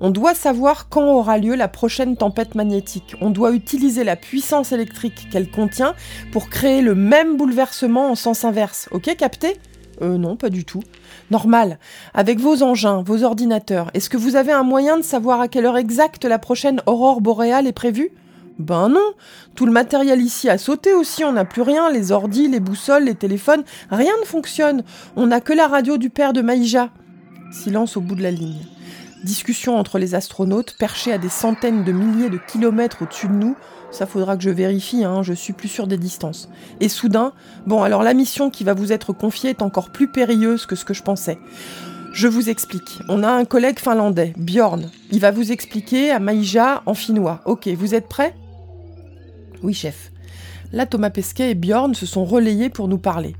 On 0.00 0.10
doit 0.10 0.34
savoir 0.34 0.88
quand 0.88 1.04
aura 1.04 1.38
lieu 1.38 1.54
la 1.54 1.68
prochaine 1.68 2.16
tempête 2.16 2.54
magnétique. 2.54 3.16
On 3.20 3.30
doit 3.30 3.52
utiliser 3.52 4.04
la 4.04 4.14
puissance 4.14 4.72
électrique 4.72 5.28
qu'elle 5.30 5.50
contient 5.50 5.94
pour 6.32 6.50
créer 6.50 6.82
le 6.82 6.94
même 6.94 7.36
bouleversement 7.36 8.10
en 8.10 8.14
sens 8.14 8.44
inverse. 8.44 8.88
Ok, 8.92 9.14
capté? 9.16 9.56
Euh 10.02 10.18
non, 10.18 10.36
pas 10.36 10.50
du 10.50 10.64
tout. 10.64 10.82
Normal. 11.30 11.78
Avec 12.12 12.38
vos 12.38 12.62
engins, 12.62 13.02
vos 13.02 13.24
ordinateurs, 13.24 13.90
est-ce 13.94 14.10
que 14.10 14.18
vous 14.18 14.36
avez 14.36 14.52
un 14.52 14.62
moyen 14.62 14.98
de 14.98 15.02
savoir 15.02 15.40
à 15.40 15.48
quelle 15.48 15.64
heure 15.64 15.78
exacte 15.78 16.24
la 16.24 16.38
prochaine 16.38 16.82
aurore 16.86 17.22
boréale 17.22 17.66
est 17.66 17.72
prévue? 17.72 18.12
Ben 18.58 18.88
non, 18.88 19.12
tout 19.54 19.66
le 19.66 19.72
matériel 19.72 20.20
ici 20.20 20.48
a 20.48 20.56
sauté 20.56 20.94
aussi, 20.94 21.24
on 21.24 21.32
n'a 21.32 21.44
plus 21.44 21.62
rien, 21.62 21.90
les 21.90 22.10
ordis, 22.10 22.48
les 22.48 22.60
boussoles, 22.60 23.04
les 23.04 23.14
téléphones, 23.14 23.64
rien 23.90 24.12
ne 24.20 24.26
fonctionne. 24.26 24.82
On 25.14 25.26
n'a 25.26 25.40
que 25.40 25.52
la 25.52 25.66
radio 25.66 25.98
du 25.98 26.08
père 26.08 26.32
de 26.32 26.40
Maïja. 26.40 26.90
Silence 27.52 27.96
au 27.96 28.00
bout 28.00 28.14
de 28.14 28.22
la 28.22 28.30
ligne. 28.30 28.64
Discussion 29.24 29.76
entre 29.76 29.98
les 29.98 30.14
astronautes, 30.14 30.76
perchés 30.78 31.12
à 31.12 31.18
des 31.18 31.28
centaines 31.28 31.84
de 31.84 31.92
milliers 31.92 32.30
de 32.30 32.38
kilomètres 32.38 33.02
au-dessus 33.02 33.28
de 33.28 33.34
nous. 33.34 33.56
Ça 33.90 34.06
faudra 34.06 34.36
que 34.36 34.42
je 34.42 34.50
vérifie, 34.50 35.04
hein, 35.04 35.22
je 35.22 35.32
suis 35.32 35.52
plus 35.52 35.68
sûr 35.68 35.86
des 35.86 35.98
distances. 35.98 36.48
Et 36.80 36.88
soudain, 36.88 37.32
bon 37.66 37.82
alors 37.82 38.02
la 38.02 38.14
mission 38.14 38.50
qui 38.50 38.64
va 38.64 38.74
vous 38.74 38.92
être 38.92 39.12
confiée 39.12 39.50
est 39.50 39.62
encore 39.62 39.90
plus 39.90 40.08
périlleuse 40.08 40.66
que 40.66 40.76
ce 40.76 40.84
que 40.84 40.94
je 40.94 41.02
pensais. 41.02 41.38
Je 42.12 42.28
vous 42.28 42.48
explique. 42.48 43.00
On 43.08 43.22
a 43.22 43.30
un 43.30 43.44
collègue 43.44 43.78
finlandais, 43.78 44.32
Bjorn. 44.38 44.90
Il 45.12 45.20
va 45.20 45.30
vous 45.30 45.52
expliquer 45.52 46.10
à 46.10 46.18
Maïja 46.18 46.82
en 46.86 46.94
finnois. 46.94 47.42
Ok, 47.44 47.68
vous 47.68 47.94
êtes 47.94 48.08
prêts? 48.08 48.34
Oui, 49.62 49.74
chef. 49.74 50.12
Là, 50.72 50.86
Thomas 50.86 51.10
Pesquet 51.10 51.50
et 51.50 51.54
Bjorn 51.54 51.94
se 51.94 52.06
sont 52.06 52.24
relayés 52.24 52.70
pour 52.70 52.88
nous 52.88 52.98
parler. 52.98 53.36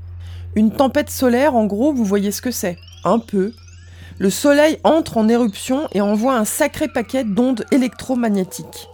Une 0.55 0.71
tempête 0.71 1.09
solaire, 1.09 1.55
en 1.55 1.65
gros, 1.65 1.93
vous 1.93 2.05
voyez 2.05 2.31
ce 2.31 2.41
que 2.41 2.51
c'est 2.51 2.77
Un 3.03 3.19
peu. 3.19 3.53
Le 4.17 4.29
soleil 4.29 4.79
entre 4.83 5.17
en 5.17 5.29
éruption 5.29 5.87
et 5.93 6.01
envoie 6.01 6.35
un 6.35 6.45
sacré 6.45 6.87
paquet 6.87 7.23
d'ondes 7.23 7.65
électromagnétiques. 7.71 8.87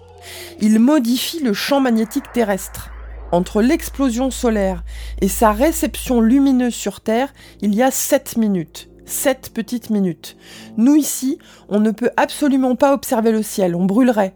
Il 0.59 0.79
modifie 0.79 1.41
le 1.41 1.53
champ 1.53 1.79
magnétique 1.79 2.31
terrestre. 2.33 2.89
Entre 3.31 3.61
l'explosion 3.61 4.29
solaire 4.29 4.83
et 5.21 5.27
sa 5.27 5.51
réception 5.51 6.21
lumineuse 6.21 6.75
sur 6.75 7.01
Terre, 7.01 7.33
il 7.61 7.73
y 7.73 7.81
a 7.81 7.91
7 7.91 8.37
minutes. 8.37 8.89
7 9.05 9.51
petites 9.53 9.89
minutes. 9.89 10.37
Nous 10.77 10.95
ici, 10.95 11.39
on 11.69 11.79
ne 11.79 11.91
peut 11.91 12.11
absolument 12.17 12.75
pas 12.75 12.93
observer 12.93 13.31
le 13.31 13.43
ciel, 13.43 13.75
on 13.75 13.85
brûlerait 13.85 14.35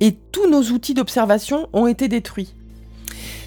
et 0.00 0.16
tous 0.32 0.48
nos 0.48 0.62
outils 0.62 0.94
d'observation 0.94 1.68
ont 1.72 1.86
été 1.86 2.08
détruits. 2.08 2.54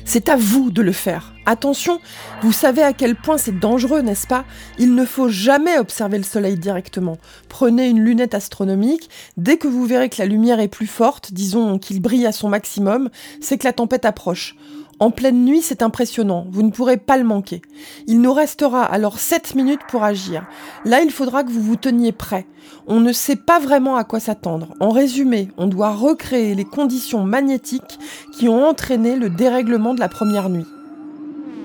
C'est 0.05 0.29
à 0.29 0.35
vous 0.35 0.71
de 0.71 0.81
le 0.81 0.91
faire. 0.91 1.33
Attention, 1.45 1.99
vous 2.41 2.51
savez 2.51 2.81
à 2.81 2.93
quel 2.93 3.15
point 3.15 3.37
c'est 3.37 3.57
dangereux, 3.57 4.01
n'est-ce 4.01 4.27
pas? 4.27 4.45
Il 4.77 4.95
ne 4.95 5.05
faut 5.05 5.29
jamais 5.29 5.77
observer 5.77 6.17
le 6.17 6.23
Soleil 6.23 6.57
directement. 6.57 7.17
Prenez 7.49 7.87
une 7.87 8.01
lunette 8.01 8.33
astronomique, 8.33 9.09
dès 9.37 9.57
que 9.57 9.67
vous 9.67 9.85
verrez 9.85 10.09
que 10.09 10.19
la 10.19 10.25
lumière 10.25 10.59
est 10.59 10.67
plus 10.67 10.87
forte, 10.87 11.33
disons 11.33 11.79
qu'il 11.79 12.01
brille 12.01 12.25
à 12.25 12.31
son 12.31 12.49
maximum, 12.49 13.09
c'est 13.41 13.57
que 13.57 13.65
la 13.65 13.73
tempête 13.73 14.05
approche. 14.05 14.55
En 15.01 15.09
pleine 15.09 15.43
nuit, 15.45 15.63
c'est 15.63 15.81
impressionnant, 15.81 16.45
vous 16.51 16.61
ne 16.61 16.69
pourrez 16.69 16.97
pas 16.97 17.17
le 17.17 17.23
manquer. 17.23 17.63
Il 18.05 18.21
nous 18.21 18.33
restera 18.33 18.83
alors 18.83 19.17
7 19.17 19.55
minutes 19.55 19.81
pour 19.89 20.03
agir. 20.03 20.45
Là, 20.85 21.01
il 21.01 21.09
faudra 21.09 21.43
que 21.43 21.49
vous 21.49 21.63
vous 21.63 21.75
teniez 21.75 22.11
prêt. 22.11 22.45
On 22.85 22.99
ne 22.99 23.11
sait 23.11 23.35
pas 23.35 23.57
vraiment 23.57 23.95
à 23.95 24.03
quoi 24.03 24.19
s'attendre. 24.19 24.75
En 24.79 24.91
résumé, 24.91 25.47
on 25.57 25.65
doit 25.65 25.95
recréer 25.95 26.53
les 26.53 26.65
conditions 26.65 27.23
magnétiques 27.23 27.97
qui 28.37 28.47
ont 28.47 28.63
entraîné 28.63 29.15
le 29.15 29.31
dérèglement 29.31 29.95
de 29.95 29.99
la 29.99 30.07
première 30.07 30.49
nuit. 30.49 30.67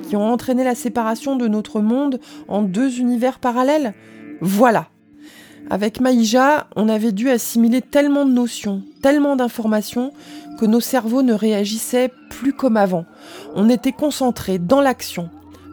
Qui 0.08 0.16
ont 0.16 0.32
entraîné 0.32 0.64
la 0.64 0.74
séparation 0.74 1.36
de 1.36 1.46
notre 1.46 1.80
monde 1.80 2.20
en 2.48 2.62
deux 2.62 3.00
univers 3.00 3.38
parallèles 3.38 3.92
Voilà. 4.40 4.88
Avec 5.68 6.00
Maïja, 6.00 6.68
on 6.76 6.88
avait 6.88 7.10
dû 7.10 7.28
assimiler 7.28 7.82
tellement 7.82 8.24
de 8.24 8.30
notions, 8.30 8.82
tellement 9.02 9.34
d'informations, 9.34 10.12
que 10.60 10.64
nos 10.64 10.80
cerveaux 10.80 11.22
ne 11.22 11.34
réagissaient 11.34 12.12
plus 12.30 12.52
comme 12.52 12.76
avant. 12.76 13.04
On 13.54 13.68
était 13.68 13.92
concentrés 13.92 14.58
dans 14.58 14.80
l'action. 14.80 15.28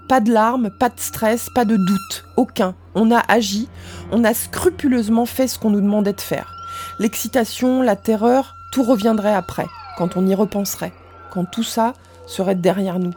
Pas 0.10 0.20
de 0.20 0.32
larmes, 0.32 0.72
pas 0.80 0.90
de 0.90 1.00
stress, 1.00 1.48
pas 1.54 1.64
de 1.64 1.78
doute, 1.78 2.26
aucun. 2.38 2.74
On 2.96 3.12
a 3.12 3.20
agi, 3.20 3.68
on 4.12 4.24
a 4.24 4.34
scrupuleusement 4.34 5.26
fait 5.28 5.48
ce 5.48 5.60
qu'on 5.60 5.70
nous 5.70 5.82
demandait 5.82 6.14
de 6.14 6.22
faire. 6.22 6.56
L'excitation, 7.00 7.82
la 7.82 7.96
terreur, 7.96 8.56
tout 8.72 8.84
reviendrait 8.84 9.34
après, 9.34 9.68
quand 9.98 10.18
on 10.18 10.26
y 10.26 10.34
repenserait, 10.34 10.94
quand 11.32 11.46
tout 11.46 11.64
ça 11.64 11.94
serait 12.26 12.56
derrière 12.56 12.98
nous. 12.98 13.14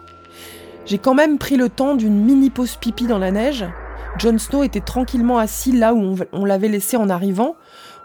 J'ai 0.85 0.99
quand 0.99 1.15
même 1.15 1.39
pris 1.39 1.57
le 1.57 1.71
temps 1.71 1.95
d'une 1.95 2.23
mini 2.23 2.51
pause 2.51 2.77
pipi 2.77 3.07
dans 3.07 3.19
la 3.19 3.31
neige. 3.31 3.65
Jon 4.19 4.39
Snow 4.39 4.63
était 4.63 4.81
tranquillement 4.81 5.39
assis 5.39 5.73
là 5.73 5.93
où 5.93 6.17
on, 6.33 6.45
l'avait 6.47 6.69
laissé 6.69 6.97
en 6.97 7.11
arrivant. 7.11 7.55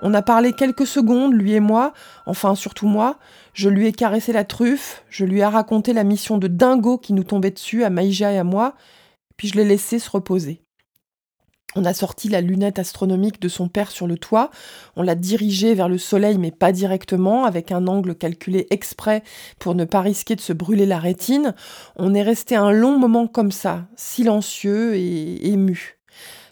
On 0.01 0.13
a 0.13 0.22
parlé 0.22 0.51
quelques 0.51 0.86
secondes, 0.86 1.34
lui 1.34 1.53
et 1.53 1.62
moi, 1.62 1.94
enfin 2.25 2.53
surtout 2.56 2.88
moi. 2.88 3.18
Je 3.53 3.70
lui 3.70 3.88
ai 3.88 3.94
caressé 3.94 4.34
la 4.34 4.44
truffe, 4.44 5.06
je 5.10 5.24
lui 5.24 5.39
ai 5.39 5.46
raconté 5.46 5.94
la 5.94 6.03
mission 6.03 6.38
de 6.38 6.48
dingo 6.48 6.98
qui 6.98 7.13
nous 7.13 7.24
tombait 7.24 7.51
dessus 7.51 7.86
à 7.86 7.89
Maïja 7.89 8.34
et 8.34 8.38
à 8.38 8.44
moi, 8.44 8.74
puis 9.38 9.48
je 9.48 9.56
l'ai 9.56 9.63
laissé 9.63 10.00
se 10.00 10.10
reposer. 10.10 10.62
On 11.75 11.86
a 11.86 11.94
sorti 11.94 12.27
la 12.27 12.41
lunette 12.41 12.80
astronomique 12.80 13.41
de 13.41 13.48
son 13.48 13.70
père 13.70 13.91
sur 13.91 14.06
le 14.06 14.18
toit, 14.18 14.51
on 14.98 15.03
l'a 15.03 15.15
dirigée 15.15 15.74
vers 15.74 15.88
le 15.88 15.98
soleil 15.98 16.38
mais 16.38 16.51
pas 16.51 16.74
directement, 16.74 17.46
avec 17.46 17.72
un 17.72 17.88
angle 17.88 18.15
calculé 18.15 18.68
exprès 18.70 19.24
pour 19.60 19.75
ne 19.75 19.86
pas 19.86 20.01
risquer 20.01 20.36
de 20.36 20.41
se 20.41 20.51
brûler 20.51 20.86
la 20.86 21.00
rétine. 21.00 21.56
On 21.96 22.13
est 22.13 22.24
resté 22.24 22.58
un 22.58 22.72
long 22.72 23.00
moment 23.00 23.27
comme 23.27 23.53
ça, 23.53 23.88
silencieux 23.96 24.96
et 24.96 25.48
ému. 25.48 26.00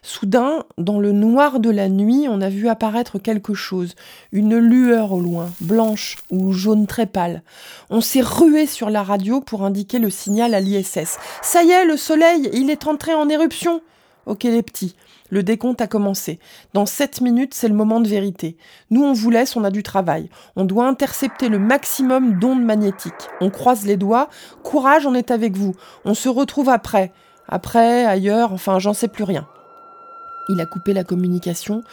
Soudain, 0.01 0.63
dans 0.77 0.99
le 0.99 1.11
noir 1.11 1.59
de 1.59 1.69
la 1.69 1.89
nuit, 1.89 2.27
on 2.29 2.41
a 2.41 2.49
vu 2.49 2.69
apparaître 2.69 3.19
quelque 3.19 3.53
chose, 3.53 3.95
une 4.31 4.57
lueur 4.57 5.11
au 5.11 5.19
loin, 5.19 5.49
blanche 5.59 6.17
ou 6.31 6.53
jaune 6.53 6.87
très 6.87 7.05
pâle. 7.05 7.43
On 7.89 8.01
s'est 8.01 8.21
rué 8.21 8.65
sur 8.65 8.89
la 8.89 9.03
radio 9.03 9.41
pour 9.41 9.63
indiquer 9.63 9.99
le 9.99 10.09
signal 10.09 10.53
à 10.53 10.61
l'ISS. 10.61 11.17
Ça 11.41 11.63
y 11.63 11.71
est, 11.71 11.85
le 11.85 11.97
soleil, 11.97 12.49
il 12.53 12.69
est 12.69 12.87
entré 12.87 13.13
en 13.13 13.27
éruption. 13.27 13.81
Ok 14.25 14.43
les 14.43 14.63
petits, 14.63 14.95
le 15.29 15.43
décompte 15.43 15.81
a 15.81 15.87
commencé. 15.87 16.39
Dans 16.73 16.85
sept 16.85 17.19
minutes, 17.21 17.53
c'est 17.53 17.67
le 17.67 17.73
moment 17.73 17.99
de 17.99 18.07
vérité. 18.07 18.57
Nous, 18.91 19.03
on 19.03 19.13
vous 19.13 19.29
laisse, 19.29 19.55
on 19.55 19.63
a 19.63 19.71
du 19.71 19.83
travail. 19.83 20.29
On 20.55 20.65
doit 20.65 20.87
intercepter 20.87 21.49
le 21.49 21.59
maximum 21.59 22.39
d'ondes 22.39 22.63
magnétiques. 22.63 23.13
On 23.41 23.49
croise 23.49 23.85
les 23.85 23.97
doigts. 23.97 24.29
Courage, 24.63 25.05
on 25.05 25.13
est 25.13 25.31
avec 25.31 25.57
vous. 25.57 25.75
On 26.05 26.13
se 26.13 26.29
retrouve 26.29 26.69
après. 26.69 27.11
Après, 27.47 28.05
ailleurs, 28.05 28.53
enfin, 28.53 28.79
j'en 28.79 28.93
sais 28.93 29.07
plus 29.07 29.23
rien. 29.23 29.47
Il 30.49 30.59
a 30.59 30.65
coupé 30.65 30.93
la 30.93 31.03
communication. 31.03 31.83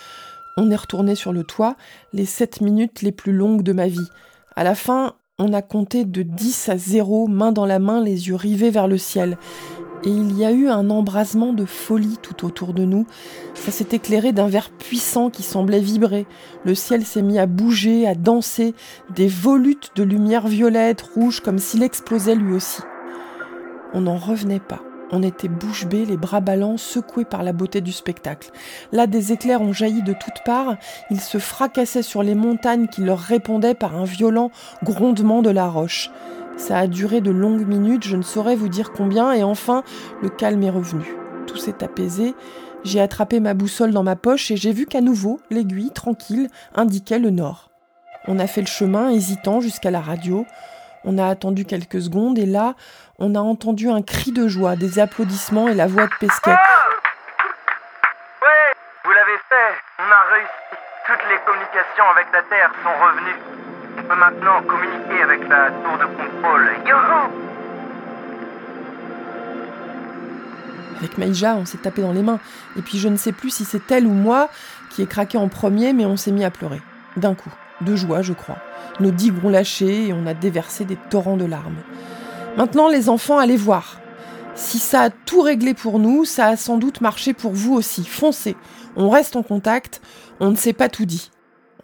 On 0.57 0.71
est 0.71 0.77
retourné 0.77 1.15
sur 1.15 1.33
le 1.33 1.45
toit, 1.45 1.77
les 2.13 2.25
sept 2.25 2.61
minutes 2.61 3.03
les 3.03 3.13
plus 3.13 3.33
longues 3.33 3.63
de 3.63 3.73
ma 3.73 3.87
vie. 3.87 4.09
À 4.57 4.65
la 4.65 4.75
fin, 4.75 5.15
on 5.39 5.53
a 5.53 5.63
compté 5.63 6.05
de 6.05 6.23
10 6.23 6.71
à 6.71 6.79
0, 6.79 7.29
main 7.29 7.53
dans 7.53 7.67
la 7.67 7.79
main, 7.79 8.03
les 8.03 8.29
yeux 8.29 8.35
rivés 8.35 8.71
vers 8.71 8.89
le 8.89 8.97
ciel 8.97 9.37
et 10.07 10.11
il 10.11 10.39
y 10.39 10.45
a 10.45 10.53
eu 10.53 10.69
un 10.69 10.89
embrasement 10.89 11.53
de 11.53 11.65
folie 11.65 12.19
tout 12.23 12.47
autour 12.47 12.75
de 12.75 12.85
nous. 12.85 13.07
Ça 13.55 13.73
s'est 13.73 13.89
éclairé 13.91 14.33
d'un 14.33 14.47
verre 14.47 14.71
puissant 14.71 15.31
qui 15.31 15.43
semblait 15.43 15.81
vibrer. 15.81 16.27
Le 16.65 16.77
ciel 16.77 17.05
s'est 17.05 17.23
mis 17.23 17.39
à 17.41 17.47
bouger, 17.47 18.07
à 18.07 18.15
danser, 18.15 18.75
des 19.15 19.27
volutes 19.27 19.91
de 19.97 20.05
lumière 20.05 20.47
violette, 20.47 21.03
rouge, 21.03 21.41
comme 21.41 21.59
s'il 21.59 21.83
explosait 21.83 22.37
lui 22.37 22.55
aussi. 22.55 22.83
On 23.95 24.03
n'en 24.03 24.17
revenait 24.17 24.61
pas. 24.61 24.86
On 25.13 25.23
était 25.23 25.49
bouche 25.49 25.87
bée, 25.87 26.05
les 26.05 26.17
bras 26.17 26.41
ballants, 26.41 26.77
secoués 26.77 27.25
par 27.25 27.43
la 27.43 27.53
beauté 27.53 27.81
du 27.81 27.93
spectacle. 27.93 28.51
Là, 28.91 29.07
des 29.07 29.33
éclairs 29.33 29.63
ont 29.63 29.73
jailli 29.73 30.03
de 30.03 30.13
toutes 30.13 30.43
parts. 30.45 30.77
Ils 31.11 31.21
se 31.21 31.39
fracassaient 31.39 32.03
sur 32.03 32.23
les 32.23 32.35
montagnes 32.35 32.89
qui 32.89 33.03
leur 33.03 33.21
répondaient 33.21 33.75
par 33.75 33.97
un 33.97 34.05
violent 34.05 34.51
grondement 34.83 35.43
de 35.43 35.51
la 35.51 35.69
roche. 35.69 36.11
Ça 36.57 36.79
a 36.79 36.87
duré 36.87 37.21
de 37.21 37.31
longues 37.31 37.67
minutes, 37.67 38.05
je 38.05 38.17
ne 38.17 38.23
saurais 38.23 38.57
vous 38.57 38.69
dire 38.69 38.93
combien, 38.93 39.33
et 39.33 39.45
enfin, 39.45 39.85
le 40.23 40.29
calme 40.29 40.63
est 40.63 40.71
revenu. 40.71 41.15
Tout 41.47 41.57
s'est 41.57 41.85
apaisé. 41.85 42.35
J'ai 42.83 43.01
attrapé 43.01 43.41
ma 43.41 43.55
boussole 43.55 43.93
dans 43.93 44.03
ma 44.03 44.17
poche 44.17 44.51
et 44.51 44.57
j'ai 44.57 44.73
vu 44.73 44.87
qu'à 44.87 45.01
nouveau, 45.01 45.41
l'aiguille, 45.51 45.91
tranquille, 45.91 46.49
indiquait 46.75 47.19
le 47.19 47.31
nord. 47.31 47.71
On 48.27 48.39
a 48.39 48.47
fait 48.47 48.61
le 48.61 48.67
chemin, 48.67 49.11
hésitant, 49.11 49.61
jusqu'à 49.61 49.91
la 49.91 50.01
radio. 50.01 50.47
On 51.05 51.19
a 51.19 51.27
attendu 51.27 51.65
quelques 51.65 52.03
secondes 52.03 52.39
et 52.39 52.47
là, 52.47 52.75
on 53.19 53.35
a 53.35 53.41
entendu 53.41 53.89
un 53.91 54.03
cri 54.03 54.33
de 54.33 54.49
joie, 54.49 54.77
des 54.77 54.99
applaudissements 54.99 55.69
et 55.69 55.75
la 55.75 55.87
voix 55.87 56.07
de 56.07 56.15
Pesquet. 56.21 56.51
Ouais, 56.51 56.57
vous 59.05 59.11
l'avez 59.11 59.39
fait, 59.49 59.75
on 59.99 60.11
a 60.11 60.23
réussi. 60.35 60.51
Toutes 61.07 61.29
les 61.31 61.39
communications 61.47 62.05
avec 62.13 62.27
la 62.33 62.43
Terre 62.43 62.71
sont 62.83 63.05
revenues 63.05 63.57
peut 64.03 64.17
maintenant 64.17 64.63
communiquer 64.63 65.23
avec 65.23 65.49
la 65.49 65.71
tour 65.71 65.99
de 65.99 66.05
contrôle. 66.05 66.71
Avec 70.99 71.19
Maïja, 71.19 71.55
on 71.57 71.65
s'est 71.65 71.79
tapé 71.79 72.03
dans 72.03 72.13
les 72.13 72.23
mains. 72.23 72.41
Et 72.77 72.83
puis 72.83 72.99
je 72.99 73.09
ne 73.09 73.17
sais 73.17 73.33
plus 73.33 73.51
si 73.51 73.65
c'est 73.65 73.91
elle 73.91 74.07
ou 74.07 74.13
moi 74.13 74.49
qui 74.91 75.03
ai 75.03 75.07
craqué 75.07 75.39
en 75.39 75.49
premier, 75.49 75.93
mais 75.93 76.07
on 76.07 76.17
s'est 76.17 76.31
mis 76.31 76.45
à 76.45 76.51
pleurer. 76.51 76.81
D'un 77.17 77.35
coup. 77.35 77.53
De 77.83 77.95
joie, 77.95 78.23
je 78.23 78.33
crois. 78.33 78.57
Nos 79.01 79.11
digues 79.11 79.45
ont 79.45 79.51
lâché 79.51 80.09
et 80.09 80.13
on 80.15 80.27
a 80.27 80.35
déversé 80.35 80.85
des 80.85 80.97
torrents 80.97 81.37
de 81.37 81.45
larmes. 81.45 81.83
Maintenant, 82.57 82.89
les 82.89 83.11
enfants, 83.11 83.39
allez 83.39 83.57
voir. 83.57 84.01
Si 84.55 84.79
ça 84.79 85.03
a 85.03 85.11
tout 85.11 85.43
réglé 85.43 85.75
pour 85.75 85.99
nous, 85.99 86.25
ça 86.25 86.47
a 86.47 86.57
sans 86.57 86.79
doute 86.79 87.03
marché 87.03 87.35
pour 87.35 87.53
vous 87.53 87.75
aussi. 87.75 88.03
Foncez. 88.05 88.57
On 88.97 89.11
reste 89.11 89.37
en 89.37 89.43
contact. 89.43 90.01
On 90.41 90.51
ne 90.51 90.57
s'est 90.57 90.73
pas 90.73 90.89
tout 90.89 91.05
dit. 91.05 91.31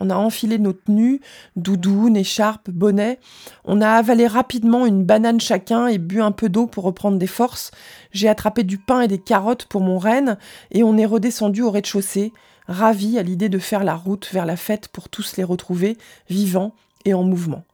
On 0.00 0.08
a 0.08 0.16
enfilé 0.16 0.58
nos 0.58 0.72
tenues, 0.72 1.20
doudoune, 1.56 2.16
écharpe, 2.16 2.70
bonnet. 2.70 3.20
On 3.64 3.82
a 3.82 3.90
avalé 3.90 4.26
rapidement 4.26 4.86
une 4.86 5.04
banane 5.04 5.40
chacun 5.40 5.88
et 5.88 5.98
bu 5.98 6.22
un 6.22 6.32
peu 6.32 6.48
d'eau 6.48 6.66
pour 6.66 6.84
reprendre 6.84 7.18
des 7.18 7.26
forces. 7.26 7.70
J'ai 8.10 8.30
attrapé 8.30 8.64
du 8.64 8.78
pain 8.78 9.02
et 9.02 9.08
des 9.08 9.18
carottes 9.18 9.66
pour 9.66 9.82
mon 9.82 9.98
renne 9.98 10.38
et 10.70 10.82
on 10.82 10.96
est 10.96 11.06
redescendu 11.06 11.62
au 11.62 11.70
rez-de-chaussée, 11.70 12.32
ravis 12.66 13.18
à 13.18 13.22
l'idée 13.22 13.50
de 13.50 13.58
faire 13.58 13.84
la 13.84 13.94
route 13.94 14.28
vers 14.32 14.46
la 14.46 14.56
fête 14.56 14.88
pour 14.88 15.10
tous 15.10 15.36
les 15.36 15.44
retrouver, 15.44 15.98
vivants 16.30 16.74
et 17.04 17.12
en 17.12 17.22
mouvement. 17.22 17.64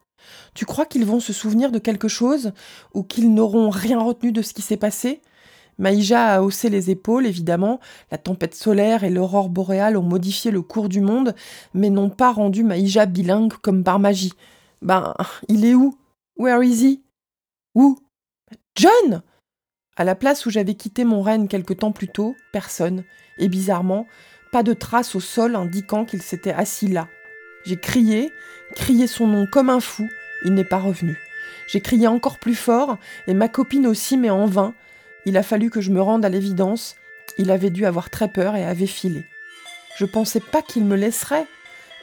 Tu 0.53 0.65
crois 0.65 0.85
qu'ils 0.85 1.05
vont 1.05 1.19
se 1.19 1.33
souvenir 1.33 1.71
de 1.71 1.79
quelque 1.79 2.07
chose 2.07 2.51
ou 2.93 3.03
qu'ils 3.03 3.33
n'auront 3.33 3.69
rien 3.69 3.99
retenu 3.99 4.31
de 4.31 4.41
ce 4.41 4.53
qui 4.53 4.61
s'est 4.61 4.77
passé? 4.77 5.21
Maïja 5.79 6.33
a 6.33 6.41
haussé 6.41 6.69
les 6.69 6.91
épaules, 6.91 7.25
évidemment. 7.25 7.79
La 8.11 8.17
tempête 8.17 8.53
solaire 8.53 9.03
et 9.03 9.09
l'aurore 9.09 9.49
boréale 9.49 9.97
ont 9.97 10.03
modifié 10.03 10.51
le 10.51 10.61
cours 10.61 10.89
du 10.89 10.99
monde, 10.99 11.33
mais 11.73 11.89
n'ont 11.89 12.09
pas 12.09 12.33
rendu 12.33 12.63
Maïja 12.63 13.05
bilingue 13.05 13.53
comme 13.53 13.83
par 13.83 13.97
magie. 13.97 14.33
Ben, 14.81 15.13
il 15.47 15.65
est 15.65 15.73
où? 15.73 15.97
Where 16.37 16.63
is 16.63 16.85
he? 16.85 16.99
Où? 17.75 17.97
John 18.75 19.21
À 19.95 20.03
la 20.03 20.15
place 20.15 20.45
où 20.45 20.49
j'avais 20.49 20.75
quitté 20.75 21.05
mon 21.05 21.21
renne 21.21 21.47
quelque 21.47 21.73
temps 21.73 21.91
plus 21.93 22.09
tôt, 22.09 22.35
personne. 22.51 23.03
Et 23.37 23.47
bizarrement, 23.47 24.05
pas 24.51 24.63
de 24.63 24.73
trace 24.73 25.15
au 25.15 25.19
sol 25.21 25.55
indiquant 25.55 26.05
qu'il 26.05 26.21
s'était 26.21 26.51
assis 26.51 26.87
là. 26.87 27.07
J'ai 27.65 27.77
crié, 27.77 28.31
crié 28.75 29.07
son 29.07 29.27
nom 29.27 29.45
comme 29.45 29.69
un 29.69 29.79
fou, 29.79 30.09
il 30.45 30.53
n'est 30.53 30.63
pas 30.63 30.79
revenu. 30.79 31.17
J'ai 31.67 31.81
crié 31.81 32.07
encore 32.07 32.39
plus 32.39 32.55
fort, 32.55 32.97
et 33.27 33.33
ma 33.33 33.47
copine 33.47 33.85
aussi, 33.85 34.17
mais 34.17 34.29
en 34.29 34.45
vain. 34.45 34.73
Il 35.25 35.37
a 35.37 35.43
fallu 35.43 35.69
que 35.69 35.81
je 35.81 35.91
me 35.91 36.01
rende 36.01 36.25
à 36.25 36.29
l'évidence. 36.29 36.95
Il 37.37 37.51
avait 37.51 37.69
dû 37.69 37.85
avoir 37.85 38.09
très 38.09 38.27
peur 38.27 38.55
et 38.55 38.65
avait 38.65 38.87
filé. 38.87 39.25
Je 39.97 40.05
pensais 40.05 40.39
pas 40.39 40.61
qu'il 40.61 40.85
me 40.85 40.95
laisserait, 40.95 41.45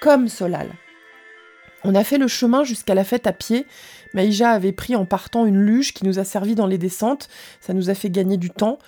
comme 0.00 0.28
Solal. 0.28 0.68
On 1.82 1.94
a 1.94 2.04
fait 2.04 2.18
le 2.18 2.28
chemin 2.28 2.64
jusqu'à 2.64 2.94
la 2.94 3.04
fête 3.04 3.26
à 3.26 3.32
pied. 3.32 3.66
Maïja 4.12 4.50
avait 4.50 4.72
pris 4.72 4.96
en 4.96 5.04
partant 5.04 5.46
une 5.46 5.60
luge 5.60 5.94
qui 5.94 6.04
nous 6.04 6.18
a 6.18 6.24
servi 6.24 6.54
dans 6.54 6.66
les 6.66 6.78
descentes. 6.78 7.28
Ça 7.60 7.74
nous 7.74 7.90
a 7.90 7.94
fait 7.94 8.10
gagner 8.10 8.36
du 8.36 8.50
temps. 8.50 8.78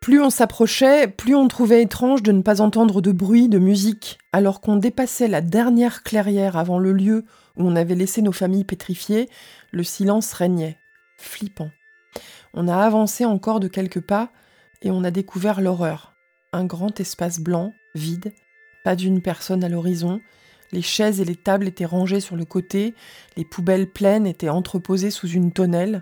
Plus 0.00 0.22
on 0.22 0.30
s'approchait, 0.30 1.08
plus 1.08 1.34
on 1.34 1.46
trouvait 1.46 1.82
étrange 1.82 2.22
de 2.22 2.32
ne 2.32 2.40
pas 2.40 2.62
entendre 2.62 3.02
de 3.02 3.12
bruit, 3.12 3.50
de 3.50 3.58
musique, 3.58 4.18
alors 4.32 4.62
qu'on 4.62 4.76
dépassait 4.76 5.28
la 5.28 5.42
dernière 5.42 6.02
clairière 6.02 6.56
avant 6.56 6.78
le 6.78 6.94
lieu 6.94 7.26
où 7.58 7.68
on 7.68 7.76
avait 7.76 7.94
laissé 7.94 8.22
nos 8.22 8.32
familles 8.32 8.64
pétrifiées, 8.64 9.28
le 9.72 9.82
silence 9.84 10.32
régnait, 10.32 10.78
flippant. 11.18 11.70
On 12.54 12.66
a 12.66 12.78
avancé 12.78 13.26
encore 13.26 13.60
de 13.60 13.68
quelques 13.68 14.00
pas 14.00 14.30
et 14.80 14.90
on 14.90 15.04
a 15.04 15.10
découvert 15.10 15.60
l'horreur. 15.60 16.14
Un 16.54 16.64
grand 16.64 16.98
espace 16.98 17.38
blanc, 17.38 17.74
vide, 17.94 18.32
pas 18.84 18.96
d'une 18.96 19.20
personne 19.20 19.62
à 19.62 19.68
l'horizon, 19.68 20.22
les 20.72 20.82
chaises 20.82 21.20
et 21.20 21.26
les 21.26 21.36
tables 21.36 21.68
étaient 21.68 21.84
rangées 21.84 22.20
sur 22.20 22.36
le 22.36 22.46
côté, 22.46 22.94
les 23.36 23.44
poubelles 23.44 23.90
pleines 23.90 24.26
étaient 24.26 24.48
entreposées 24.48 25.10
sous 25.10 25.28
une 25.28 25.52
tonnelle, 25.52 26.00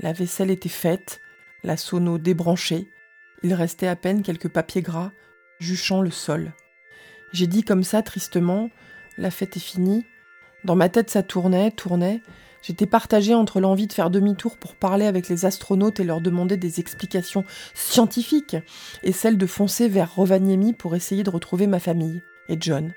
la 0.00 0.12
vaisselle 0.12 0.50
était 0.50 0.68
faite, 0.68 1.20
la 1.62 1.76
sono 1.76 2.18
débranchée, 2.18 2.88
il 3.42 3.54
restait 3.54 3.86
à 3.86 3.96
peine 3.96 4.22
quelques 4.22 4.48
papiers 4.48 4.82
gras, 4.82 5.12
juchant 5.58 6.02
le 6.02 6.10
sol. 6.10 6.52
J'ai 7.32 7.46
dit 7.46 7.62
comme 7.62 7.84
ça 7.84 8.02
tristement 8.02 8.70
La 9.18 9.30
fête 9.30 9.56
est 9.56 9.60
finie. 9.60 10.04
Dans 10.64 10.76
ma 10.76 10.88
tête 10.88 11.10
ça 11.10 11.22
tournait, 11.22 11.70
tournait, 11.70 12.20
J'étais 12.62 12.86
partagée 12.86 13.34
entre 13.34 13.60
l'envie 13.60 13.86
de 13.86 13.92
faire 13.92 14.10
demi-tour 14.10 14.56
pour 14.58 14.74
parler 14.74 15.06
avec 15.06 15.28
les 15.28 15.46
astronautes 15.46 15.98
et 16.00 16.04
leur 16.04 16.20
demander 16.20 16.56
des 16.56 16.78
explications 16.78 17.44
scientifiques, 17.74 18.56
et 19.02 19.12
celle 19.12 19.38
de 19.38 19.46
foncer 19.46 19.88
vers 19.88 20.14
Rovaniemi 20.14 20.74
pour 20.74 20.94
essayer 20.94 21.22
de 21.22 21.30
retrouver 21.30 21.66
ma 21.66 21.80
famille 21.80 22.22
et 22.48 22.58
John. 22.60 22.92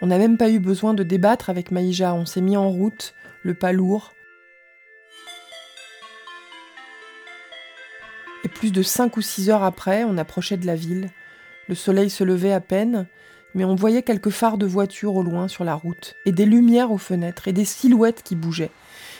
On 0.00 0.06
n'a 0.06 0.18
même 0.18 0.38
pas 0.38 0.50
eu 0.50 0.60
besoin 0.60 0.94
de 0.94 1.02
débattre 1.02 1.50
avec 1.50 1.70
Maïja, 1.70 2.14
on 2.14 2.24
s'est 2.24 2.40
mis 2.40 2.56
en 2.56 2.70
route, 2.70 3.14
le 3.42 3.54
pas 3.54 3.72
lourd. 3.72 4.12
Plus 8.62 8.70
de 8.70 8.82
cinq 8.82 9.16
ou 9.16 9.22
six 9.22 9.50
heures 9.50 9.64
après, 9.64 10.04
on 10.04 10.16
approchait 10.16 10.56
de 10.56 10.68
la 10.68 10.76
ville. 10.76 11.10
Le 11.66 11.74
soleil 11.74 12.08
se 12.10 12.22
levait 12.22 12.52
à 12.52 12.60
peine, 12.60 13.08
mais 13.56 13.64
on 13.64 13.74
voyait 13.74 14.04
quelques 14.04 14.30
phares 14.30 14.56
de 14.56 14.66
voitures 14.66 15.16
au 15.16 15.24
loin 15.24 15.48
sur 15.48 15.64
la 15.64 15.74
route, 15.74 16.14
et 16.26 16.30
des 16.30 16.44
lumières 16.44 16.92
aux 16.92 16.96
fenêtres, 16.96 17.48
et 17.48 17.52
des 17.52 17.64
silhouettes 17.64 18.22
qui 18.22 18.36
bougeaient. 18.36 18.70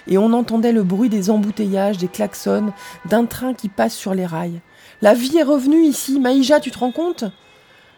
Et 0.07 0.17
on 0.17 0.33
entendait 0.33 0.71
le 0.71 0.85
bruit 0.85 1.09
des 1.09 1.29
embouteillages, 1.29 1.99
des 1.99 2.07
klaxons, 2.07 2.73
d'un 3.07 3.25
train 3.25 3.53
qui 3.53 3.69
passe 3.69 3.97
sur 3.97 4.15
les 4.15 4.27
rails. 4.27 4.61
La 5.01 5.13
vie 5.13 5.37
est 5.37 5.43
revenue 5.43 5.83
ici, 5.83 6.21
Maïja, 6.21 6.61
tu 6.61 6.71
te 6.71 6.79
rends 6.79 6.93
compte? 6.93 7.25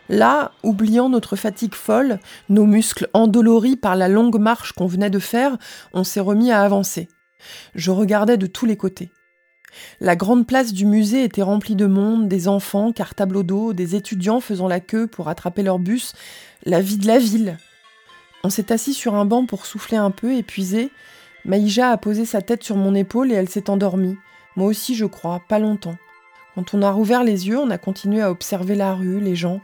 Là, 0.09 0.53
oubliant 0.63 1.11
notre 1.11 1.37
fatigue 1.37 1.75
folle, 1.75 2.21
nos 2.49 2.65
muscles 2.65 3.11
endoloris 3.13 3.77
par 3.77 3.97
la 3.97 4.09
longue 4.09 4.41
marche 4.41 4.73
qu'on 4.73 4.87
venait 4.87 5.11
de 5.11 5.19
faire, 5.19 5.59
on 5.93 6.05
s'est 6.05 6.21
remis 6.21 6.51
à 6.51 6.63
avancer. 6.63 7.07
Je 7.75 7.91
regardais 7.91 8.39
de 8.39 8.47
tous 8.47 8.65
les 8.65 8.79
côtés. 8.79 9.11
La 10.01 10.17
grande 10.17 10.47
place 10.47 10.73
du 10.73 10.87
musée 10.87 11.25
était 11.25 11.43
remplie 11.43 11.77
de 11.77 11.87
monde, 11.87 12.29
des 12.29 12.49
enfants, 12.49 12.93
cartables 12.93 13.45
d'eau, 13.45 13.73
des 13.73 13.95
étudiants 13.95 14.41
faisant 14.41 14.69
la 14.69 14.81
queue 14.81 15.07
pour 15.07 15.29
attraper 15.29 15.63
leur 15.63 15.79
bus, 15.79 16.13
la 16.65 16.81
vie 16.81 16.99
de 16.99 17.07
la 17.07 17.19
ville. 17.19 17.59
On 18.43 18.51
s'est 18.51 18.73
assis 18.73 18.95
sur 18.95 19.15
un 19.15 19.25
banc 19.25 19.47
pour 19.47 19.67
souffler 19.67 19.97
un 19.97 20.11
peu, 20.11 20.35
épuisé. 20.35 20.91
Maïja 21.45 21.91
a 21.91 21.97
posé 21.97 22.25
sa 22.25 22.43
tête 22.43 22.63
sur 22.63 22.77
mon 22.77 22.95
épaule 22.95 23.33
et 23.33 23.35
elle 23.35 23.49
s'est 23.49 23.71
endormie. 23.71 24.17
Moi 24.57 24.67
aussi, 24.67 24.95
je 24.95 25.07
crois, 25.07 25.43
pas 25.49 25.59
longtemps. 25.59 25.97
Quand 26.55 26.75
on 26.75 26.83
a 26.83 26.91
rouvert 26.91 27.25
les 27.25 27.49
yeux, 27.49 27.59
on 27.59 27.71
a 27.71 27.79
continué 27.79 28.23
à 28.23 28.31
observer 28.31 28.75
la 28.75 28.95
rue, 28.95 29.21
les 29.21 29.35
gens. 29.35 29.61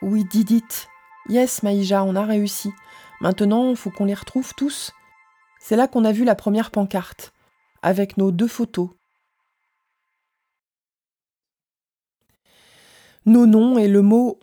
Oui, 0.00 0.24
did 0.24 0.50
it. 0.50 0.88
Yes, 1.28 1.62
Maïja, 1.62 2.04
on 2.04 2.16
a 2.16 2.24
réussi. 2.24 2.72
Maintenant, 3.20 3.70
il 3.70 3.76
faut 3.76 3.90
qu'on 3.90 4.06
les 4.06 4.14
retrouve 4.14 4.54
tous. 4.54 4.92
C'est 5.60 5.76
là 5.76 5.88
qu'on 5.88 6.04
a 6.04 6.12
vu 6.12 6.24
la 6.24 6.34
première 6.34 6.70
pancarte, 6.70 7.32
avec 7.82 8.16
nos 8.16 8.30
deux 8.30 8.46
photos. 8.46 8.90
Nos 13.28 13.44
noms 13.44 13.76
et 13.76 13.88
le 13.88 14.00
mot 14.00 14.38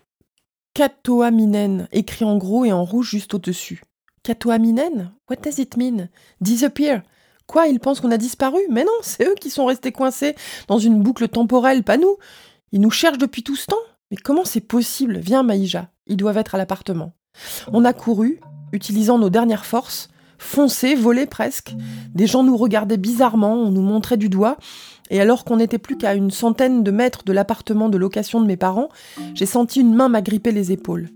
Katoaminen, 0.76 1.88
écrit 1.92 2.24
en 2.24 2.38
gros 2.38 2.66
et 2.66 2.72
en 2.72 2.84
rouge 2.84 3.10
juste 3.10 3.34
au-dessus. 3.34 3.82
Katoaminen? 4.22 5.12
What 5.28 5.38
does 5.38 5.58
it 5.58 5.76
mean? 5.76 6.08
Disappear 6.40 7.02
Quoi, 7.48 7.66
ils 7.66 7.80
pensent 7.80 8.00
qu'on 8.00 8.12
a 8.12 8.18
disparu? 8.18 8.60
Mais 8.70 8.84
non, 8.84 8.92
c'est 9.02 9.26
eux 9.26 9.34
qui 9.42 9.50
sont 9.50 9.66
restés 9.66 9.92
coincés 9.92 10.36
dans 10.68 10.78
une 10.78 11.02
boucle 11.02 11.28
temporelle, 11.28 11.82
pas 11.82 11.98
nous. 11.98 12.18
Ils 12.72 12.80
nous 12.80 12.92
cherchent 12.92 13.18
depuis 13.18 13.42
tout 13.42 13.56
ce 13.56 13.66
temps. 13.66 13.76
Mais 14.12 14.18
comment 14.18 14.46
c'est 14.46 14.62
possible? 14.62 15.18
Viens, 15.18 15.42
Maïja, 15.42 15.90
ils 16.06 16.16
doivent 16.16 16.38
être 16.38 16.54
à 16.54 16.60
l'appartement. 16.60 17.14
On 17.74 17.86
a 17.86 17.94
couru, 17.94 18.40
utilisant 18.72 19.18
nos 19.18 19.32
dernières 19.32 19.66
forces, 19.66 20.10
foncé, 20.38 20.96
volé 20.96 21.26
presque. 21.26 21.76
Des 22.14 22.28
gens 22.28 22.44
nous 22.44 22.58
regardaient 22.58 22.98
bizarrement, 22.98 23.54
on 23.54 23.72
nous 23.72 23.82
montrait 23.82 24.18
du 24.18 24.30
doigt. 24.30 24.58
Et 25.12 25.22
alors 25.22 25.46
qu'on 25.46 25.58
n'était 25.58 25.78
plus 25.78 25.98
qu'à 25.98 26.16
une 26.16 26.32
centaine 26.32 26.84
de 26.84 26.92
mètres 26.92 27.24
de 27.26 27.34
l'appartement 27.34 27.90
de 27.90 27.98
location 27.98 28.42
de 28.42 28.48
mes 28.48 28.58
parents, 28.58 28.90
j'ai 29.36 29.46
senti 29.46 29.82
une 29.82 29.94
main 29.94 30.10
m'agripper 30.10 30.52
les 30.52 30.72
épaules. 30.72 31.10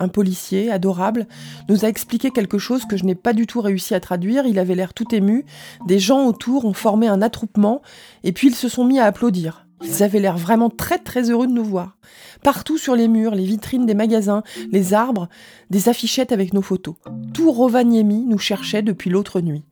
Un 0.00 0.08
policier, 0.08 0.70
adorable, 0.70 1.26
nous 1.68 1.84
a 1.84 1.88
expliqué 1.88 2.30
quelque 2.30 2.58
chose 2.58 2.84
que 2.84 2.96
je 2.96 3.04
n'ai 3.04 3.14
pas 3.14 3.32
du 3.32 3.46
tout 3.46 3.60
réussi 3.60 3.94
à 3.94 4.00
traduire. 4.00 4.46
Il 4.46 4.58
avait 4.58 4.74
l'air 4.74 4.92
tout 4.92 5.14
ému. 5.14 5.44
Des 5.86 5.98
gens 5.98 6.26
autour 6.26 6.64
ont 6.64 6.72
formé 6.72 7.06
un 7.06 7.22
attroupement 7.22 7.80
et 8.24 8.32
puis 8.32 8.48
ils 8.48 8.54
se 8.54 8.68
sont 8.68 8.84
mis 8.84 8.98
à 8.98 9.04
applaudir. 9.04 9.63
Ils 9.84 10.02
avaient 10.02 10.20
l'air 10.20 10.36
vraiment 10.36 10.70
très 10.70 10.98
très 10.98 11.30
heureux 11.30 11.46
de 11.46 11.52
nous 11.52 11.64
voir. 11.64 11.96
Partout 12.42 12.78
sur 12.78 12.96
les 12.96 13.08
murs, 13.08 13.34
les 13.34 13.44
vitrines 13.44 13.86
des 13.86 13.94
magasins, 13.94 14.42
les 14.70 14.94
arbres, 14.94 15.28
des 15.70 15.88
affichettes 15.88 16.32
avec 16.32 16.52
nos 16.52 16.62
photos. 16.62 16.94
Tout 17.32 17.52
Rovaniemi 17.52 18.24
nous 18.26 18.38
cherchait 18.38 18.82
depuis 18.82 19.10
l'autre 19.10 19.40
nuit. 19.40 19.64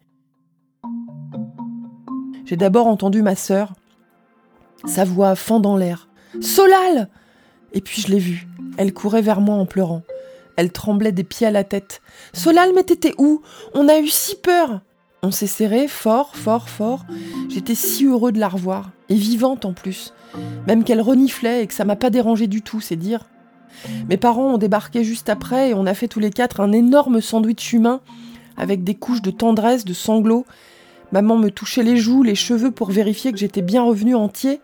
J'ai 2.44 2.56
d'abord 2.56 2.86
entendu 2.86 3.22
ma 3.22 3.34
sœur, 3.34 3.72
sa 4.84 5.04
voix 5.04 5.34
fendant 5.34 5.76
l'air. 5.76 6.08
Solal 6.40 7.08
Et 7.72 7.80
puis 7.80 8.02
je 8.02 8.08
l'ai 8.08 8.18
vue. 8.18 8.46
Elle 8.76 8.92
courait 8.92 9.22
vers 9.22 9.40
moi 9.40 9.56
en 9.56 9.66
pleurant. 9.66 10.02
Elle 10.56 10.72
tremblait 10.72 11.12
des 11.12 11.24
pieds 11.24 11.46
à 11.46 11.50
la 11.50 11.64
tête. 11.64 12.02
Solal, 12.32 12.72
mais 12.74 12.82
t'étais 12.82 13.14
où? 13.18 13.42
On 13.74 13.88
a 13.88 13.98
eu 13.98 14.08
si 14.08 14.36
peur 14.36 14.82
On 15.24 15.30
s'est 15.30 15.46
serré 15.46 15.86
fort, 15.86 16.34
fort, 16.34 16.68
fort. 16.68 17.06
J'étais 17.48 17.76
si 17.76 18.06
heureux 18.06 18.32
de 18.32 18.40
la 18.40 18.48
revoir, 18.48 18.90
et 19.08 19.14
vivante 19.14 19.64
en 19.64 19.72
plus. 19.72 20.12
Même 20.66 20.82
qu'elle 20.82 21.00
reniflait 21.00 21.62
et 21.62 21.68
que 21.68 21.74
ça 21.74 21.84
m'a 21.84 21.94
pas 21.94 22.10
dérangé 22.10 22.48
du 22.48 22.60
tout, 22.60 22.80
c'est 22.80 22.96
dire. 22.96 23.26
Mes 24.08 24.16
parents 24.16 24.54
ont 24.54 24.58
débarqué 24.58 25.04
juste 25.04 25.28
après 25.28 25.70
et 25.70 25.74
on 25.74 25.86
a 25.86 25.94
fait 25.94 26.08
tous 26.08 26.18
les 26.18 26.30
quatre 26.30 26.60
un 26.60 26.72
énorme 26.72 27.20
sandwich 27.20 27.72
humain 27.72 28.00
avec 28.56 28.82
des 28.82 28.96
couches 28.96 29.22
de 29.22 29.30
tendresse, 29.30 29.84
de 29.84 29.92
sanglots. 29.92 30.44
Maman 31.12 31.36
me 31.36 31.50
touchait 31.52 31.84
les 31.84 31.98
joues, 31.98 32.24
les 32.24 32.34
cheveux 32.34 32.72
pour 32.72 32.90
vérifier 32.90 33.30
que 33.30 33.38
j'étais 33.38 33.62
bien 33.62 33.84
revenu 33.84 34.16
entier. 34.16 34.60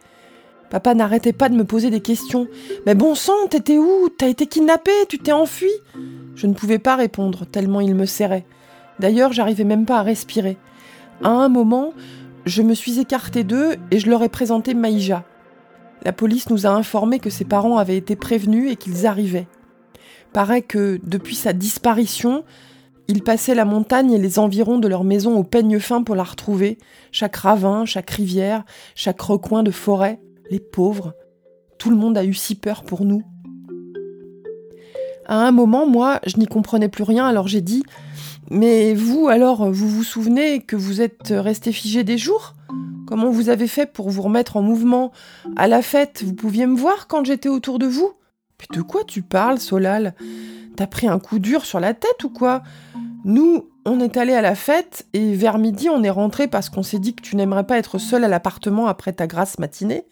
Papa 0.70 0.92
n'arrêtait 0.92 1.32
pas 1.32 1.48
de 1.48 1.54
me 1.54 1.64
poser 1.64 1.90
des 1.90 2.00
questions. 2.00 2.48
Mais 2.84 2.96
bon 2.96 3.14
sang, 3.14 3.46
t'étais 3.48 3.78
où? 3.78 4.08
T'as 4.18 4.26
été 4.26 4.48
kidnappé 4.48 4.90
Tu 5.08 5.20
t'es 5.20 5.30
enfui 5.30 5.70
Je 6.34 6.48
ne 6.48 6.54
pouvais 6.54 6.80
pas 6.80 6.96
répondre, 6.96 7.46
tellement 7.46 7.80
il 7.80 7.94
me 7.94 8.06
serrait. 8.06 8.44
D'ailleurs, 9.00 9.32
j'arrivais 9.32 9.64
même 9.64 9.86
pas 9.86 9.98
à 9.98 10.02
respirer. 10.02 10.56
À 11.22 11.30
un 11.30 11.48
moment, 11.48 11.92
je 12.46 12.62
me 12.62 12.74
suis 12.74 12.98
écartée 12.98 13.44
d'eux 13.44 13.76
et 13.90 13.98
je 13.98 14.08
leur 14.08 14.22
ai 14.22 14.28
présenté 14.28 14.74
Maïja. 14.74 15.24
La 16.04 16.12
police 16.12 16.50
nous 16.50 16.66
a 16.66 16.70
informé 16.70 17.18
que 17.18 17.30
ses 17.30 17.44
parents 17.44 17.78
avaient 17.78 17.96
été 17.96 18.16
prévenus 18.16 18.70
et 18.70 18.76
qu'ils 18.76 19.06
arrivaient. 19.06 19.48
Paraît 20.32 20.62
que, 20.62 21.00
depuis 21.04 21.34
sa 21.34 21.52
disparition, 21.52 22.44
ils 23.08 23.22
passaient 23.22 23.54
la 23.54 23.64
montagne 23.64 24.12
et 24.12 24.18
les 24.18 24.38
environs 24.38 24.78
de 24.78 24.86
leur 24.86 25.02
maison 25.02 25.36
au 25.36 25.42
peigne 25.42 25.80
fin 25.80 26.02
pour 26.02 26.14
la 26.14 26.24
retrouver, 26.24 26.78
chaque 27.10 27.36
ravin, 27.36 27.84
chaque 27.84 28.10
rivière, 28.10 28.64
chaque 28.94 29.20
recoin 29.20 29.62
de 29.62 29.70
forêt, 29.70 30.20
les 30.50 30.60
pauvres. 30.60 31.14
Tout 31.78 31.90
le 31.90 31.96
monde 31.96 32.18
a 32.18 32.24
eu 32.24 32.34
si 32.34 32.54
peur 32.54 32.84
pour 32.84 33.04
nous. 33.04 33.22
À 35.26 35.46
un 35.46 35.50
moment, 35.50 35.86
moi, 35.86 36.20
je 36.26 36.36
n'y 36.36 36.46
comprenais 36.46 36.88
plus 36.88 37.04
rien, 37.04 37.26
alors 37.26 37.48
j'ai 37.48 37.60
dit 37.60 37.82
Mais 38.50 38.94
vous, 38.94 39.28
alors, 39.28 39.70
vous 39.70 39.88
vous 39.88 40.02
souvenez 40.02 40.60
que 40.60 40.76
vous 40.76 41.00
êtes 41.00 41.28
resté 41.30 41.72
figé 41.72 42.04
des 42.04 42.18
jours? 42.18 42.54
Comment 43.06 43.30
vous 43.30 43.48
avez 43.48 43.68
fait 43.68 43.90
pour 43.90 44.10
vous 44.10 44.22
remettre 44.22 44.56
en 44.56 44.62
mouvement? 44.62 45.12
À 45.56 45.68
la 45.68 45.82
fête, 45.82 46.22
vous 46.24 46.34
pouviez 46.34 46.66
me 46.66 46.76
voir 46.76 47.06
quand 47.08 47.24
j'étais 47.24 47.48
autour 47.48 47.78
de 47.78 47.86
vous? 47.86 48.12
Puis 48.56 48.68
de 48.72 48.82
quoi 48.82 49.04
tu 49.04 49.22
parles, 49.22 49.58
Solal? 49.58 50.14
T'as 50.76 50.86
pris 50.86 51.08
un 51.08 51.18
coup 51.18 51.38
dur 51.38 51.64
sur 51.64 51.80
la 51.80 51.94
tête 51.94 52.24
ou 52.24 52.30
quoi? 52.30 52.62
Nous, 53.24 53.68
on 53.84 54.00
est 54.00 54.16
allé 54.16 54.32
à 54.32 54.42
la 54.42 54.54
fête 54.54 55.06
et 55.12 55.34
vers 55.34 55.58
midi, 55.58 55.88
on 55.90 56.02
est 56.02 56.10
rentré 56.10 56.48
parce 56.48 56.70
qu'on 56.70 56.82
s'est 56.82 56.98
dit 56.98 57.14
que 57.14 57.22
tu 57.22 57.36
n'aimerais 57.36 57.64
pas 57.64 57.78
être 57.78 57.98
seul 57.98 58.24
à 58.24 58.28
l'appartement 58.28 58.86
après 58.86 59.12
ta 59.12 59.26
grasse 59.26 59.58
matinée. 59.58 60.04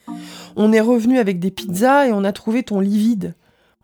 On 0.57 0.73
est 0.73 0.81
revenu 0.81 1.19
avec 1.19 1.39
des 1.39 1.51
pizzas 1.51 2.07
et 2.07 2.13
on 2.13 2.25
a 2.25 2.33
trouvé 2.33 2.63
ton 2.63 2.81
lit 2.81 2.99
vide. 2.99 3.35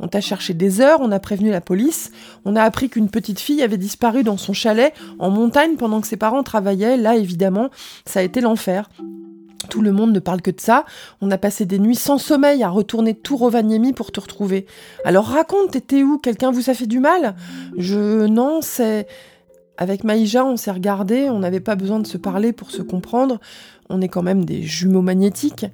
On 0.02 0.08
t'a 0.08 0.20
cherché 0.20 0.52
des 0.52 0.80
heures, 0.80 0.98
on 1.00 1.12
a 1.12 1.20
prévenu 1.20 1.50
la 1.50 1.60
police, 1.60 2.10
on 2.44 2.56
a 2.56 2.62
appris 2.62 2.90
qu'une 2.90 3.08
petite 3.08 3.38
fille 3.38 3.62
avait 3.62 3.78
disparu 3.78 4.24
dans 4.24 4.36
son 4.36 4.52
chalet 4.52 4.92
en 5.20 5.30
montagne 5.30 5.76
pendant 5.76 6.00
que 6.00 6.08
ses 6.08 6.16
parents 6.16 6.42
travaillaient. 6.42 6.96
Là, 6.96 7.14
évidemment, 7.14 7.70
ça 8.04 8.20
a 8.20 8.22
été 8.22 8.40
l'enfer. 8.40 8.90
Tout 9.70 9.80
le 9.80 9.92
monde 9.92 10.12
ne 10.12 10.18
parle 10.18 10.42
que 10.42 10.50
de 10.50 10.60
ça. 10.60 10.84
On 11.20 11.30
a 11.30 11.38
passé 11.38 11.66
des 11.66 11.78
nuits 11.78 11.94
sans 11.96 12.18
sommeil 12.18 12.64
à 12.64 12.68
retourner 12.68 13.14
tout 13.14 13.36
Rovaniemi 13.36 13.92
pour 13.92 14.10
te 14.10 14.20
retrouver. 14.20 14.66
Alors 15.04 15.26
raconte, 15.26 15.70
t'étais 15.70 16.02
où? 16.02 16.18
Quelqu'un 16.18 16.50
vous 16.50 16.68
a 16.68 16.74
fait 16.74 16.86
du 16.86 16.98
mal? 16.98 17.36
Je. 17.78 18.26
Non, 18.26 18.60
c'est. 18.60 19.06
Avec 19.78 20.04
Maïja, 20.04 20.44
on 20.44 20.56
s'est 20.56 20.70
regardé, 20.70 21.30
on 21.30 21.38
n'avait 21.38 21.60
pas 21.60 21.76
besoin 21.76 21.98
de 21.98 22.06
se 22.06 22.18
parler 22.18 22.52
pour 22.52 22.70
se 22.70 22.82
comprendre, 22.82 23.40
on 23.88 24.00
est 24.00 24.08
quand 24.08 24.22
même 24.22 24.44
des 24.44 24.62
jumeaux 24.62 25.02
magnétiques. 25.02 25.66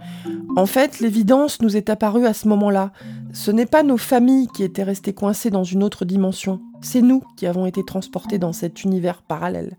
En 0.57 0.67
fait, 0.67 1.01
l'évidence 1.01 1.61
nous 1.61 1.77
est 1.77 1.91
apparue 1.91 2.27
à 2.27 2.33
ce 2.33 2.49
moment-là. 2.49 2.93
Ce 3.33 3.51
n'est 3.51 3.67
pas 3.67 3.83
nos 3.83 3.97
familles 3.97 4.49
qui 4.49 4.63
étaient 4.63 4.85
restées 4.85 5.15
coincées 5.15 5.51
dans 5.51 5.65
une 5.65 5.83
autre 5.83 6.05
dimension, 6.05 6.61
c'est 6.81 7.03
nous 7.03 7.23
qui 7.37 7.47
avons 7.47 7.67
été 7.67 7.85
transportés 7.85 8.39
dans 8.39 8.53
cet 8.53 8.85
univers 8.85 9.23
parallèle. 9.23 9.77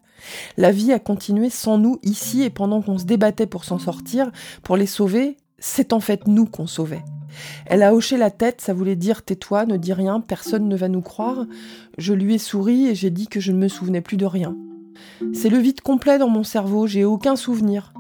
La 0.58 0.71
vie 0.71 0.91
a 0.91 0.99
continué 0.99 1.49
sans 1.49 1.77
nous 1.77 1.97
ici 2.03 2.43
et 2.43 2.49
pendant 2.49 2.82
qu'on 2.82 2.97
se 2.97 3.05
débattait 3.05 3.47
pour 3.47 3.63
s'en 3.63 3.79
sortir, 3.79 4.32
pour 4.63 4.75
les 4.75 4.86
sauver, 4.86 5.38
c'est 5.60 5.93
en 5.93 5.99
fait 5.99 6.27
nous 6.27 6.45
qu'on 6.45 6.67
sauvait. 6.67 7.03
Elle 7.65 7.83
a 7.83 7.93
hoché 7.93 8.17
la 8.17 8.31
tête, 8.31 8.61
ça 8.61 8.73
voulait 8.73 8.95
dire 8.95 9.23
tais-toi, 9.23 9.65
ne 9.65 9.77
dis 9.77 9.93
rien, 9.93 10.19
personne 10.19 10.67
ne 10.67 10.75
va 10.75 10.87
nous 10.87 11.01
croire. 11.01 11.45
Je 11.97 12.13
lui 12.13 12.35
ai 12.35 12.37
souri 12.37 12.87
et 12.87 12.95
j'ai 12.95 13.09
dit 13.09 13.27
que 13.27 13.39
je 13.39 13.51
ne 13.51 13.57
me 13.57 13.67
souvenais 13.67 14.01
plus 14.01 14.17
de 14.17 14.25
rien. 14.25 14.55
C'est 15.33 15.49
le 15.49 15.57
vide 15.57 15.81
complet 15.81 16.17
dans 16.17 16.29
mon 16.29 16.43
cerveau, 16.43 16.87
j'ai 16.87 17.05
aucun 17.05 17.35
souvenir. 17.35 17.93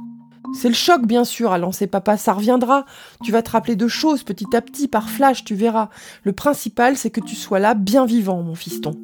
C'est 0.53 0.69
le 0.69 0.73
choc, 0.73 1.05
bien 1.05 1.23
sûr, 1.23 1.51
a 1.51 1.57
lancé 1.57 1.85
papa, 1.85 2.17
ça 2.17 2.33
reviendra. 2.33 2.85
Tu 3.23 3.31
vas 3.31 3.43
te 3.43 3.51
rappeler 3.51 3.75
de 3.75 3.87
choses 3.87 4.23
petit 4.23 4.55
à 4.55 4.61
petit, 4.61 4.87
par 4.87 5.09
flash, 5.09 5.43
tu 5.43 5.53
verras. 5.53 5.89
Le 6.23 6.33
principal, 6.33 6.97
c'est 6.97 7.11
que 7.11 7.21
tu 7.21 7.35
sois 7.35 7.59
là, 7.59 7.75
bien 7.75 8.05
vivant, 8.05 8.41
mon 8.41 8.55
fiston. 8.55 8.95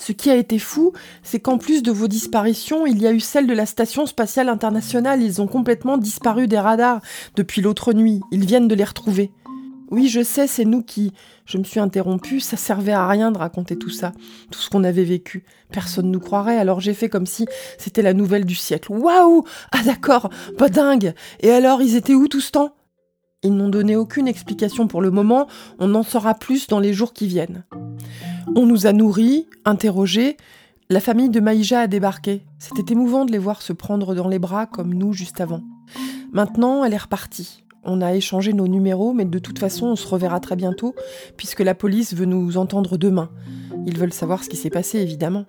Ce 0.00 0.12
qui 0.12 0.30
a 0.30 0.36
été 0.36 0.58
fou, 0.58 0.94
c'est 1.22 1.40
qu'en 1.40 1.58
plus 1.58 1.82
de 1.82 1.92
vos 1.92 2.08
disparitions, 2.08 2.86
il 2.86 3.02
y 3.02 3.06
a 3.06 3.12
eu 3.12 3.20
celle 3.20 3.46
de 3.46 3.52
la 3.52 3.66
Station 3.66 4.06
spatiale 4.06 4.48
internationale. 4.48 5.22
Ils 5.22 5.42
ont 5.42 5.46
complètement 5.46 5.98
disparu 5.98 6.48
des 6.48 6.58
radars 6.58 7.02
depuis 7.36 7.60
l'autre 7.60 7.92
nuit. 7.92 8.22
Ils 8.32 8.46
viennent 8.46 8.66
de 8.66 8.74
les 8.74 8.84
retrouver. 8.84 9.30
Oui, 9.90 10.08
je 10.08 10.22
sais, 10.22 10.46
c'est 10.46 10.64
nous 10.64 10.82
qui. 10.82 11.12
Je 11.44 11.58
me 11.58 11.64
suis 11.64 11.80
interrompue, 11.80 12.40
ça 12.40 12.56
servait 12.56 12.92
à 12.92 13.06
rien 13.06 13.30
de 13.30 13.36
raconter 13.36 13.76
tout 13.76 13.90
ça, 13.90 14.12
tout 14.50 14.58
ce 14.58 14.70
qu'on 14.70 14.84
avait 14.84 15.04
vécu. 15.04 15.44
Personne 15.70 16.06
ne 16.06 16.12
nous 16.12 16.20
croirait, 16.20 16.56
alors 16.56 16.80
j'ai 16.80 16.94
fait 16.94 17.10
comme 17.10 17.26
si 17.26 17.44
c'était 17.76 18.00
la 18.00 18.14
nouvelle 18.14 18.46
du 18.46 18.54
siècle. 18.54 18.92
Waouh 18.92 19.44
Ah 19.72 19.82
d'accord, 19.84 20.30
pas 20.56 20.70
dingue 20.70 21.12
Et 21.40 21.50
alors, 21.50 21.82
ils 21.82 21.96
étaient 21.96 22.14
où 22.14 22.26
tout 22.26 22.40
ce 22.40 22.52
temps? 22.52 22.74
Ils 23.42 23.54
n'ont 23.54 23.68
donné 23.68 23.96
aucune 23.96 24.28
explication 24.28 24.86
pour 24.86 25.02
le 25.02 25.10
moment, 25.10 25.46
on 25.78 25.94
en 25.94 26.02
saura 26.02 26.34
plus 26.34 26.68
dans 26.68 26.80
les 26.80 26.94
jours 26.94 27.12
qui 27.12 27.26
viennent. 27.26 27.64
On 28.54 28.66
nous 28.66 28.86
a 28.86 28.92
nourris, 28.92 29.46
interrogés. 29.64 30.36
La 30.88 31.00
famille 31.00 31.30
de 31.30 31.40
Maïja 31.40 31.80
a 31.80 31.86
débarqué. 31.86 32.42
C'était 32.58 32.92
émouvant 32.92 33.24
de 33.24 33.32
les 33.32 33.38
voir 33.38 33.62
se 33.62 33.72
prendre 33.72 34.14
dans 34.14 34.28
les 34.28 34.38
bras 34.38 34.66
comme 34.66 34.94
nous 34.94 35.12
juste 35.12 35.40
avant. 35.40 35.62
Maintenant, 36.32 36.84
elle 36.84 36.94
est 36.94 36.98
repartie. 36.98 37.64
On 37.84 38.02
a 38.02 38.14
échangé 38.14 38.52
nos 38.52 38.68
numéros, 38.68 39.12
mais 39.12 39.24
de 39.24 39.38
toute 39.38 39.58
façon, 39.58 39.86
on 39.86 39.96
se 39.96 40.06
reverra 40.06 40.40
très 40.40 40.56
bientôt, 40.56 40.94
puisque 41.36 41.60
la 41.60 41.74
police 41.74 42.14
veut 42.14 42.26
nous 42.26 42.56
entendre 42.56 42.96
demain. 42.96 43.30
Ils 43.86 43.98
veulent 43.98 44.12
savoir 44.12 44.44
ce 44.44 44.48
qui 44.48 44.56
s'est 44.56 44.70
passé, 44.70 44.98
évidemment. 44.98 45.46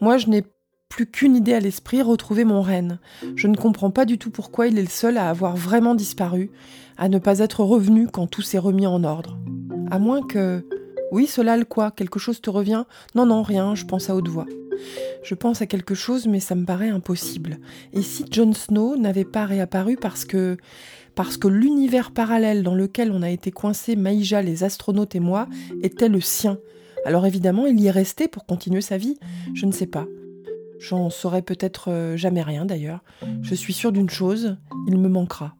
Moi, 0.00 0.18
je 0.18 0.28
n'ai 0.28 0.44
plus 0.88 1.06
qu'une 1.06 1.36
idée 1.36 1.54
à 1.54 1.60
l'esprit, 1.60 2.02
retrouver 2.02 2.44
mon 2.44 2.60
reine. 2.60 2.98
Je 3.36 3.46
ne 3.46 3.56
comprends 3.56 3.90
pas 3.90 4.04
du 4.04 4.18
tout 4.18 4.30
pourquoi 4.30 4.66
il 4.66 4.78
est 4.78 4.82
le 4.82 4.88
seul 4.88 5.16
à 5.16 5.30
avoir 5.30 5.56
vraiment 5.56 5.94
disparu, 5.94 6.50
à 6.98 7.08
ne 7.08 7.18
pas 7.18 7.38
être 7.38 7.64
revenu 7.64 8.08
quand 8.08 8.26
tout 8.26 8.42
s'est 8.42 8.58
remis 8.58 8.86
en 8.86 9.04
ordre. 9.04 9.38
À 9.90 9.98
moins 9.98 10.22
que... 10.22 10.66
Oui, 11.10 11.26
Solal, 11.26 11.66
quoi 11.66 11.90
Quelque 11.90 12.18
chose 12.18 12.40
te 12.40 12.50
revient 12.50 12.84
Non, 13.14 13.26
non, 13.26 13.42
rien, 13.42 13.74
je 13.74 13.84
pense 13.84 14.10
à 14.10 14.14
haute 14.14 14.28
voix. 14.28 14.46
Je 15.22 15.34
pense 15.34 15.60
à 15.60 15.66
quelque 15.66 15.94
chose, 15.94 16.26
mais 16.26 16.40
ça 16.40 16.54
me 16.54 16.64
paraît 16.64 16.88
impossible. 16.88 17.58
Et 17.92 18.02
si 18.02 18.24
Jon 18.30 18.52
Snow 18.52 18.96
n'avait 18.96 19.24
pas 19.24 19.44
réapparu 19.44 19.96
parce 19.96 20.24
que 20.24 20.56
parce 21.16 21.36
que 21.36 21.48
l'univers 21.48 22.12
parallèle 22.12 22.62
dans 22.62 22.74
lequel 22.74 23.10
on 23.10 23.22
a 23.22 23.30
été 23.30 23.50
coincés, 23.50 23.96
Maïja, 23.96 24.42
les 24.42 24.64
astronautes 24.64 25.16
et 25.16 25.20
moi, 25.20 25.48
était 25.82 26.08
le 26.08 26.20
sien? 26.20 26.58
Alors 27.04 27.26
évidemment, 27.26 27.66
il 27.66 27.80
y 27.80 27.88
est 27.88 27.90
resté 27.90 28.28
pour 28.28 28.46
continuer 28.46 28.80
sa 28.80 28.96
vie. 28.96 29.18
Je 29.52 29.66
ne 29.66 29.72
sais 29.72 29.86
pas. 29.86 30.06
J'en 30.78 31.10
saurai 31.10 31.42
peut-être 31.42 31.90
euh, 31.90 32.16
jamais 32.16 32.42
rien 32.42 32.64
d'ailleurs. 32.64 33.02
Je 33.42 33.54
suis 33.54 33.72
sûre 33.74 33.92
d'une 33.92 34.08
chose, 34.08 34.56
il 34.86 34.96
me 34.96 35.08
manquera. 35.08 35.54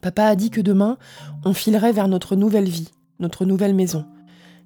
Papa 0.00 0.24
a 0.24 0.36
dit 0.36 0.50
que 0.50 0.62
demain, 0.62 0.96
on 1.44 1.52
filerait 1.52 1.92
vers 1.92 2.08
notre 2.08 2.34
nouvelle 2.34 2.68
vie, 2.68 2.88
notre 3.18 3.44
nouvelle 3.44 3.74
maison. 3.74 4.06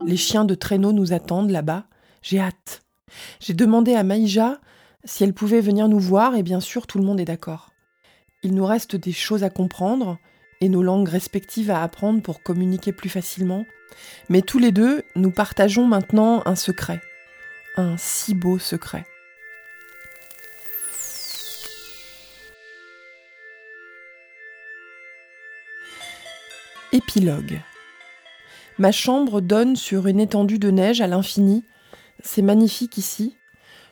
Les 0.06 0.18
chiens 0.18 0.44
de 0.44 0.54
traîneau 0.54 0.92
nous 0.92 1.14
attendent 1.14 1.50
là-bas. 1.50 1.84
J'ai 2.20 2.38
hâte. 2.38 2.82
J'ai 3.40 3.54
demandé 3.54 3.94
à 3.94 4.02
Maïja 4.02 4.60
si 5.04 5.24
elle 5.24 5.32
pouvait 5.32 5.62
venir 5.62 5.88
nous 5.88 5.98
voir 5.98 6.34
et 6.34 6.42
bien 6.42 6.60
sûr 6.60 6.86
tout 6.86 6.98
le 6.98 7.04
monde 7.04 7.20
est 7.20 7.24
d'accord. 7.24 7.70
Il 8.42 8.54
nous 8.54 8.66
reste 8.66 8.96
des 8.96 9.12
choses 9.12 9.44
à 9.44 9.50
comprendre 9.50 10.18
et 10.60 10.68
nos 10.68 10.82
langues 10.82 11.08
respectives 11.08 11.70
à 11.70 11.82
apprendre 11.82 12.20
pour 12.22 12.42
communiquer 12.42 12.92
plus 12.92 13.08
facilement. 13.08 13.64
Mais 14.28 14.42
tous 14.42 14.58
les 14.58 14.72
deux, 14.72 15.02
nous 15.16 15.30
partageons 15.30 15.86
maintenant 15.86 16.42
un 16.44 16.56
secret. 16.56 17.00
Un 17.76 17.96
si 17.96 18.34
beau 18.34 18.58
secret. 18.58 19.06
Épilogue. 26.92 27.60
Ma 28.78 28.90
chambre 28.90 29.40
donne 29.40 29.76
sur 29.76 30.08
une 30.08 30.18
étendue 30.18 30.58
de 30.58 30.70
neige 30.70 31.00
à 31.00 31.06
l'infini. 31.06 31.64
C'est 32.22 32.42
magnifique 32.42 32.98
ici. 32.98 33.37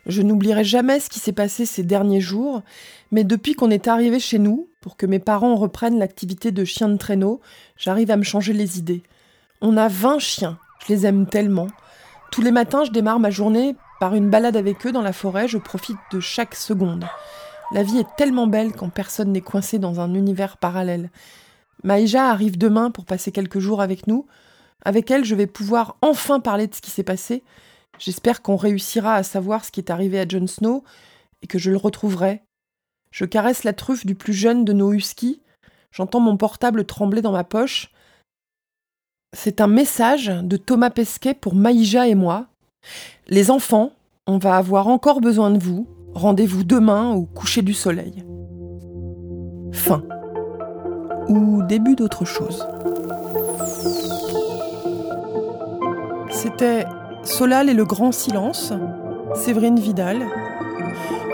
Je 0.07 0.23
n'oublierai 0.23 0.64
jamais 0.64 0.99
ce 0.99 1.09
qui 1.09 1.21
s'est 1.21 1.33
passé 1.33 1.64
ces 1.66 1.85
derniers 1.85 2.21
jours, 2.21 2.62
mais 3.12 3.23
depuis 3.23 3.55
qu'on 3.55 3.71
est 3.71 3.87
arrivé 3.87 4.18
chez 4.18 4.40
nous, 4.40 4.68
pour 4.81 4.97
que 4.97 5.07
mes 5.07 5.21
parents 5.21 5.55
reprennent 5.55 5.99
l'activité 5.99 6.51
de 6.51 6.64
chien 6.64 6.88
de 6.88 6.97
traîneau, 6.97 7.40
j'arrive 7.77 8.11
à 8.11 8.16
me 8.16 8.25
changer 8.25 8.53
les 8.53 8.81
idées. 8.81 9.05
On 9.61 9.77
a 9.77 9.87
20 9.87 10.18
chiens, 10.18 10.59
je 10.85 10.92
les 10.92 11.07
aime 11.07 11.27
tellement. 11.27 11.68
Tous 12.33 12.42
les 12.42 12.51
matins, 12.51 12.83
je 12.83 12.90
démarre 12.90 13.21
ma 13.21 13.31
journée 13.31 13.77
par 14.01 14.16
une 14.16 14.31
balade 14.31 14.57
avec 14.57 14.85
eux 14.85 14.90
dans 14.90 15.03
la 15.03 15.12
forêt, 15.12 15.47
je 15.47 15.59
profite 15.59 15.99
de 16.11 16.18
chaque 16.18 16.57
seconde. 16.57 17.05
La 17.73 17.85
vie 17.85 17.99
est 17.99 18.16
tellement 18.16 18.49
belle 18.49 18.73
quand 18.73 18.88
personne 18.88 19.31
n'est 19.31 19.40
coincé 19.40 19.79
dans 19.79 20.01
un 20.01 20.14
univers 20.14 20.57
parallèle. 20.57 21.11
Maïja 21.85 22.27
arrive 22.27 22.59
demain 22.59 22.90
pour 22.90 23.05
passer 23.05 23.31
quelques 23.31 23.61
jours 23.61 23.81
avec 23.81 24.09
nous. 24.09 24.27
Avec 24.85 25.11
elle, 25.11 25.25
je 25.25 25.35
vais 25.35 25.47
pouvoir 25.47 25.97
enfin 26.03 26.40
parler 26.40 26.66
de 26.66 26.75
ce 26.75 26.81
qui 26.81 26.90
s'est 26.90 27.03
passé. 27.03 27.42
J'espère 27.99 28.42
qu'on 28.42 28.57
réussira 28.57 29.14
à 29.14 29.23
savoir 29.23 29.64
ce 29.64 29.71
qui 29.71 29.81
est 29.81 29.90
arrivé 29.90 30.18
à 30.18 30.27
Jon 30.27 30.47
Snow 30.47 30.83
et 31.42 31.47
que 31.47 31.59
je 31.59 31.71
le 31.71 31.77
retrouverai. 31.77 32.42
Je 33.11 33.25
caresse 33.25 33.64
la 33.64 33.73
truffe 33.73 34.07
du 34.07 34.14
plus 34.14 34.33
jeune 34.33 34.64
de 34.64 34.73
nos 34.73 34.92
huskies. 34.92 35.40
J'entends 35.92 36.21
mon 36.21 36.37
portable 36.37 36.85
trembler 36.85 37.23
dans 37.23 37.33
ma 37.33 37.45
poche. 37.45 37.92
C'est 39.37 39.61
un 39.61 39.66
message 39.66 40.27
de 40.27 40.57
Thomas 40.57 40.90
Pesquet 40.90 41.35
pour 41.35 41.55
Maïja 41.55 42.09
et 42.09 42.14
moi. 42.14 42.49
Les 43.29 43.51
enfants, 43.51 43.92
on 44.27 44.38
va 44.38 44.57
avoir 44.57 44.88
encore 44.88 45.21
besoin 45.21 45.51
de 45.51 45.59
vous. 45.59 45.87
Rendez-vous 46.14 46.64
demain 46.64 47.12
au 47.12 47.25
coucher 47.25 47.62
du 47.62 47.75
soleil. 47.75 48.25
Fin 49.73 50.03
ou 51.29 51.62
début 51.62 51.95
d'autre 51.95 52.25
chose. 52.25 52.66
C'était 56.42 56.87
Solal 57.22 57.68
et 57.68 57.72
le 57.72 57.85
grand 57.85 58.11
silence, 58.11 58.72
Séverine 59.33 59.78
Vidal. 59.78 60.26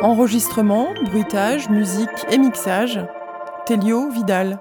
Enregistrement, 0.03 0.89
bruitage, 1.07 1.71
musique 1.71 2.27
et 2.31 2.37
mixage, 2.37 3.01
Telio 3.65 4.11
Vidal. 4.11 4.59